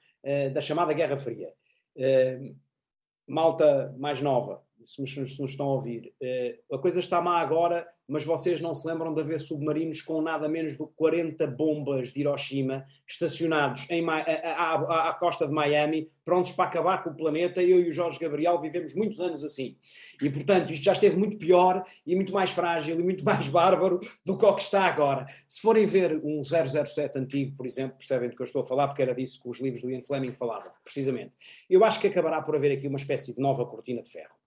[0.55, 1.53] da chamada Guerra Fria.
[3.27, 6.13] malta mais nova, se nos, se nos, estão a ouvir,
[6.73, 10.49] a coisa está má agora mas vocês não se lembram de haver submarinos com nada
[10.49, 16.65] menos do que 40 bombas de Hiroshima estacionados em, à, costa de Miami, prontos para
[16.65, 17.63] acabar com o planeta.
[17.63, 19.77] Eu e o Jorge Gabriel vivemos muitos anos assim.
[20.23, 24.01] E, portanto, isto já esteve muito pior e muito mais frágil e muito mais bárbaro
[24.25, 25.27] do que o que está agora.
[25.47, 28.89] Se forem ver um 007 antigo, por exemplo, percebem do que eu estou a falar,
[28.89, 31.37] porque era disso que os livros do Ian Fleming falavam, precisamente.
[31.69, 34.38] Eu acho que acabará por haver aqui uma espécie de nova cortina de ferro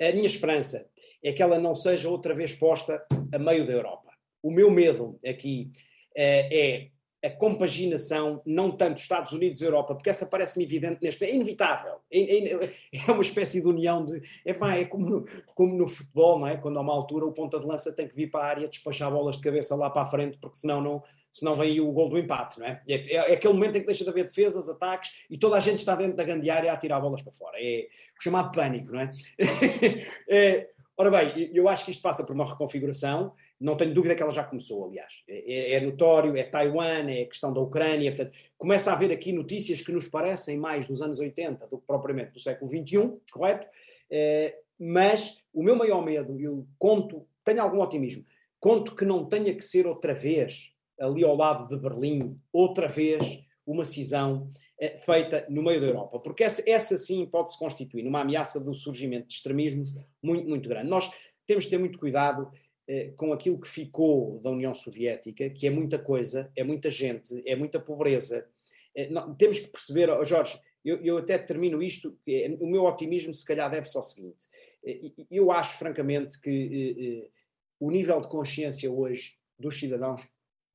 [0.00, 0.88] a minha esperança
[1.22, 4.12] é que ela não seja outra vez posta a meio da Europa.
[4.42, 5.70] O meu medo aqui
[6.14, 6.90] é, é
[7.24, 11.94] a compaginação, não tanto Estados Unidos e Europa, porque essa parece-me evidente neste é inevitável.
[12.10, 14.22] É, é, é, uma espécie de união de.
[14.44, 16.56] Epá, é como no, como no futebol, não é?
[16.56, 19.10] Quando a uma altura o ponta de lança tem que vir para a área despachar
[19.10, 22.08] bolas de cabeça lá para a frente, porque senão não, senão vem aí o gol
[22.08, 22.82] do empate, não é?
[22.86, 23.14] É, é?
[23.14, 25.94] é, aquele momento em que deixa de haver defesas, ataques e toda a gente está
[25.94, 27.56] dentro da grande área a tirar bolas para fora.
[27.60, 29.10] É o chamado pânico, não é?
[30.28, 30.68] é
[30.98, 34.32] ora bem, eu acho que isto passa por uma reconfiguração, não tenho dúvida que ela
[34.32, 35.22] já começou, aliás.
[35.28, 39.12] É, é, é notório, é Taiwan, é a questão da Ucrânia, portanto, começa a haver
[39.12, 43.16] aqui notícias que nos parecem mais dos anos 80 do que propriamente do século XXI,
[43.32, 43.68] correto?
[44.10, 48.24] É, mas o meu maior medo, eu conto, tenho algum otimismo,
[48.58, 53.22] conto que não tenha que ser outra vez ali ao lado de Berlim, outra vez
[53.66, 54.48] uma cisão
[54.80, 58.74] eh, feita no meio da Europa, porque essa, essa sim pode-se constituir numa ameaça do
[58.74, 59.90] surgimento de extremismos
[60.22, 60.88] muito, muito grande.
[60.88, 61.10] Nós
[61.46, 62.50] temos de ter muito cuidado
[62.88, 67.42] eh, com aquilo que ficou da União Soviética, que é muita coisa, é muita gente,
[67.46, 68.46] é muita pobreza.
[68.94, 72.84] Eh, não, temos que perceber, oh Jorge, eu, eu, até termino isto, é, o meu
[72.84, 74.46] otimismo se calhar deve-se ao seguinte,
[74.84, 77.30] eh, eu acho francamente que eh,
[77.78, 80.22] o nível de consciência hoje dos cidadãos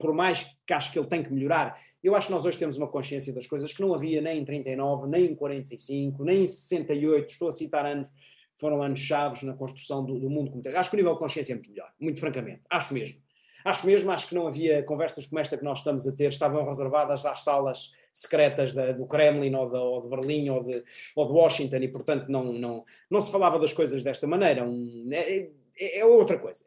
[0.03, 2.75] por mais que acho que ele tem que melhorar, eu acho que nós hoje temos
[2.75, 6.47] uma consciência das coisas que não havia nem em 39, nem em 45, nem em
[6.47, 8.11] 68, estou a citar anos,
[8.57, 10.77] foram anos chaves na construção do, do mundo comunitário.
[10.77, 13.21] Acho que o nível de consciência é muito melhor, muito francamente, acho mesmo.
[13.63, 16.65] Acho mesmo, acho que não havia conversas como esta que nós estamos a ter, estavam
[16.65, 20.83] reservadas às salas secretas da, do Kremlin ou de, ou de Berlim ou de,
[21.15, 24.65] ou de, Washington e, portanto, não, não, não se falava das coisas desta maneira.
[24.65, 25.49] Um, é,
[25.79, 26.65] é, é outra coisa.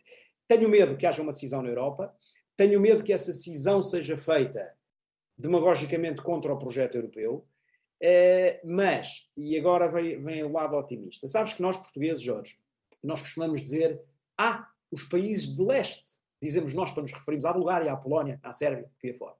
[0.49, 2.15] Tenho medo que haja uma cisão na Europa.
[2.57, 4.75] Tenho medo que essa cisão seja feita
[5.37, 7.47] demagogicamente contra o projeto europeu,
[8.01, 12.59] eh, mas, e agora vem, vem o lado otimista, sabes que nós portugueses, Jorge,
[13.03, 14.01] nós costumamos dizer,
[14.39, 18.53] ah, os países de leste, dizemos nós para nos referirmos à Bulgária, à Polónia, à
[18.53, 19.37] Sérvia, que fora.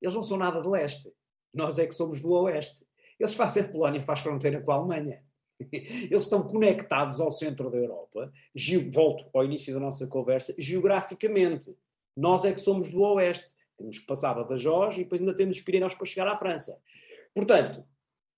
[0.00, 1.12] Eles não são nada de leste,
[1.52, 2.86] nós é que somos do oeste.
[3.18, 5.22] Eles fazem, a Polónia faz fronteira com a Alemanha.
[5.60, 8.32] Eles estão conectados ao centro da Europa,
[8.90, 11.76] volto ao início da nossa conversa, geograficamente.
[12.16, 13.54] Nós é que somos do Oeste.
[13.76, 16.78] Temos que passar Badajoz e depois ainda temos os Pirineus para chegar à França.
[17.34, 17.84] Portanto,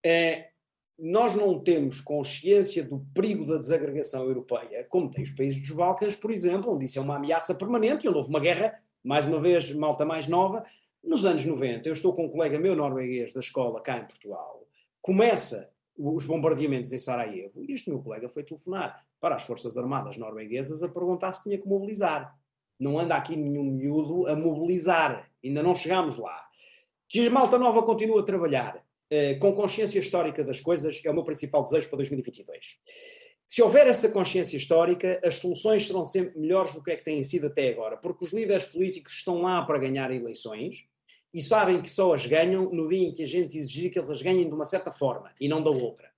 [0.05, 0.51] é,
[0.99, 6.15] nós não temos consciência do perigo da desagregação europeia, como tem os países dos Balcãs,
[6.15, 9.73] por exemplo, onde isso é uma ameaça permanente e houve uma guerra, mais uma vez,
[9.73, 10.65] malta mais nova,
[11.03, 11.89] nos anos 90.
[11.89, 14.65] Eu estou com um colega meu norueguês da escola cá em Portugal.
[15.01, 20.17] Começa os bombardeamentos em Sarajevo e este meu colega foi telefonar para as Forças Armadas
[20.17, 22.37] norueguesas a perguntar se tinha que mobilizar.
[22.79, 25.31] Não anda aqui nenhum miúdo a mobilizar.
[25.45, 26.41] Ainda não chegámos lá.
[27.09, 28.77] Que a malta nova continua a trabalhar.
[28.77, 32.79] uh, com consciência histórica das coisas, é o meu principal desejo para 2022.
[33.47, 37.23] Se houver essa consciência histórica, as soluções serão sempre melhores do que é que têm
[37.23, 40.87] sido até agora, porque os líderes políticos estão lá para ganhar eleições
[41.35, 44.11] e sabem que só as ganham no dia em que a gente exigir que eles
[44.11, 46.11] as ganhem de uma certa forma e não da outra.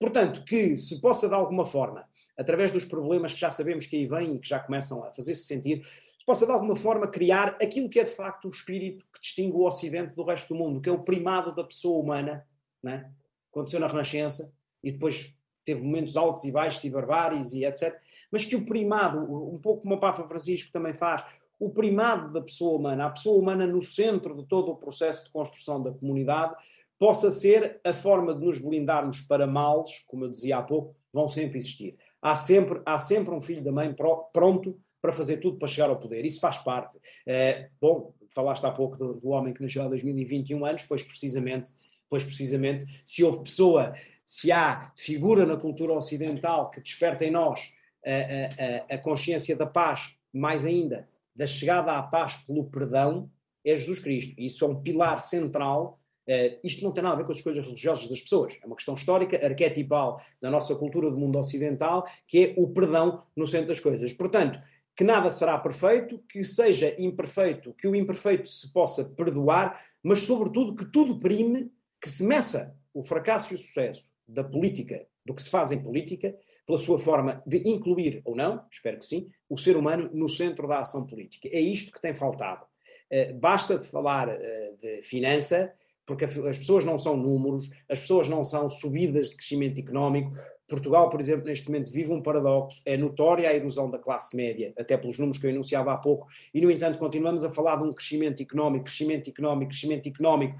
[0.00, 4.06] Portanto, que se possa de alguma forma, através dos problemas que já sabemos que aí
[4.06, 5.86] vêm e que já começam a fazer-se sentir,
[6.18, 9.54] se possa de alguma forma criar aquilo que é de facto o espírito que distingue
[9.54, 12.46] o Ocidente do resto do mundo, que é o primado da pessoa humana,
[12.82, 13.12] né?
[13.50, 15.34] aconteceu na Renascença e depois
[15.66, 18.00] teve momentos altos e baixos e barbáries e etc.
[18.32, 21.22] Mas que o primado, um pouco como o Papa Francisco também faz,
[21.58, 25.30] o primado da pessoa humana, a pessoa humana no centro de todo o processo de
[25.30, 26.54] construção da comunidade,
[27.00, 31.26] possa ser a forma de nos blindarmos para males, como eu dizia há pouco, vão
[31.26, 31.96] sempre existir.
[32.20, 33.96] Há sempre, há sempre um filho da mãe
[34.32, 36.26] pronto para fazer tudo para chegar ao poder.
[36.26, 36.98] Isso faz parte.
[37.26, 41.72] É, bom, falaste há pouco do, do homem que nasceu há 2021 anos, pois precisamente,
[42.08, 43.94] pois precisamente, se houve pessoa
[44.26, 47.72] se há figura na cultura ocidental que desperta em nós
[48.06, 53.30] a, a, a consciência da paz, mais ainda, da chegada à paz pelo perdão,
[53.64, 54.34] é Jesus Cristo.
[54.38, 55.99] Isso é um pilar central.
[56.30, 58.76] Uh, isto não tem nada a ver com as escolhas religiosas das pessoas, é uma
[58.76, 63.66] questão histórica, arquetipal da nossa cultura do mundo ocidental, que é o perdão no centro
[63.66, 64.12] das coisas.
[64.12, 64.60] Portanto,
[64.94, 70.76] que nada será perfeito, que seja imperfeito, que o imperfeito se possa perdoar, mas sobretudo
[70.76, 71.68] que tudo prime,
[72.00, 75.82] que se meça o fracasso e o sucesso da política, do que se faz em
[75.82, 80.28] política, pela sua forma de incluir ou não, espero que sim, o ser humano no
[80.28, 81.48] centro da ação política.
[81.50, 82.64] É isto que tem faltado.
[83.12, 85.72] Uh, basta de falar uh, de finança,
[86.10, 90.32] porque as pessoas não são números, as pessoas não são subidas de crescimento económico.
[90.68, 94.72] Portugal, por exemplo, neste momento vive um paradoxo, é notória a erosão da classe média,
[94.76, 97.84] até pelos números que eu enunciava há pouco, e no entanto continuamos a falar de
[97.84, 100.58] um crescimento económico, crescimento económico, crescimento económico,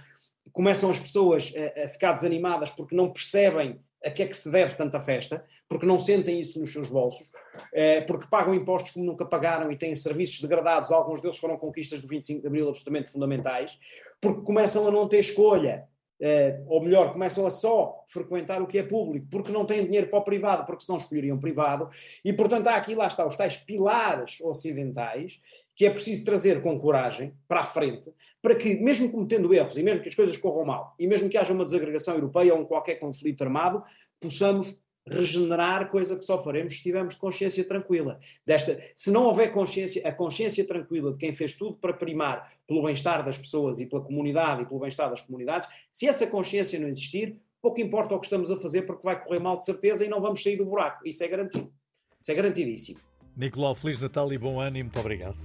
[0.53, 1.53] começam as pessoas
[1.85, 5.85] a, ficar desanimadas porque não percebem a que é que se deve tanta festa, porque
[5.85, 7.31] não sentem isso nos seus bolsos,
[7.75, 12.01] eh, porque pagam impostos como nunca pagaram e têm serviços degradados, alguns deles foram conquistas
[12.01, 13.79] do 25 de Abril absolutamente fundamentais,
[14.21, 15.89] porque começam a não ter escolha,
[16.21, 20.09] eh, ou melhor, começam a só frequentar o que é público, porque não têm dinheiro
[20.09, 21.89] para o privado, porque senão escolheriam privado,
[22.23, 25.41] e portanto há aqui, lá está, os tais pilares ocidentais
[25.75, 28.13] que é preciso trazer com coragem para a frente,
[28.43, 31.39] para que, mesmo cometendo erros e mesmo que as coisas corram mal, e mesmo que
[31.39, 33.83] haja uma desagregação europeia ou um qualquer conflito armado,
[34.21, 34.79] possamos
[35.11, 38.19] regenerar, coisa que só faremos se tivermos consciência tranquila.
[38.47, 42.83] Desta, se não houver consciência, a consciência tranquila de quem fez tudo para primar pelo
[42.83, 46.89] bem-estar das pessoas e pela comunidade e pelo bem-estar das comunidades, se essa consciência não
[46.89, 50.09] existir, pouco importa o que estamos a fazer porque vai correr mal de certeza e
[50.09, 51.07] não vamos sair do buraco.
[51.07, 51.73] Isso é garantido.
[52.21, 53.01] Isso é garantidíssimo.
[53.37, 55.37] Nicolau, Feliz Natal e bom ano e muito obrigado.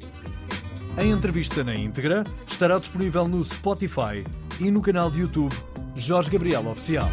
[0.97, 4.24] A entrevista na íntegra estará disponível no Spotify
[4.61, 5.53] e no canal de YouTube
[5.95, 7.07] Jorge Gabriel Oficial.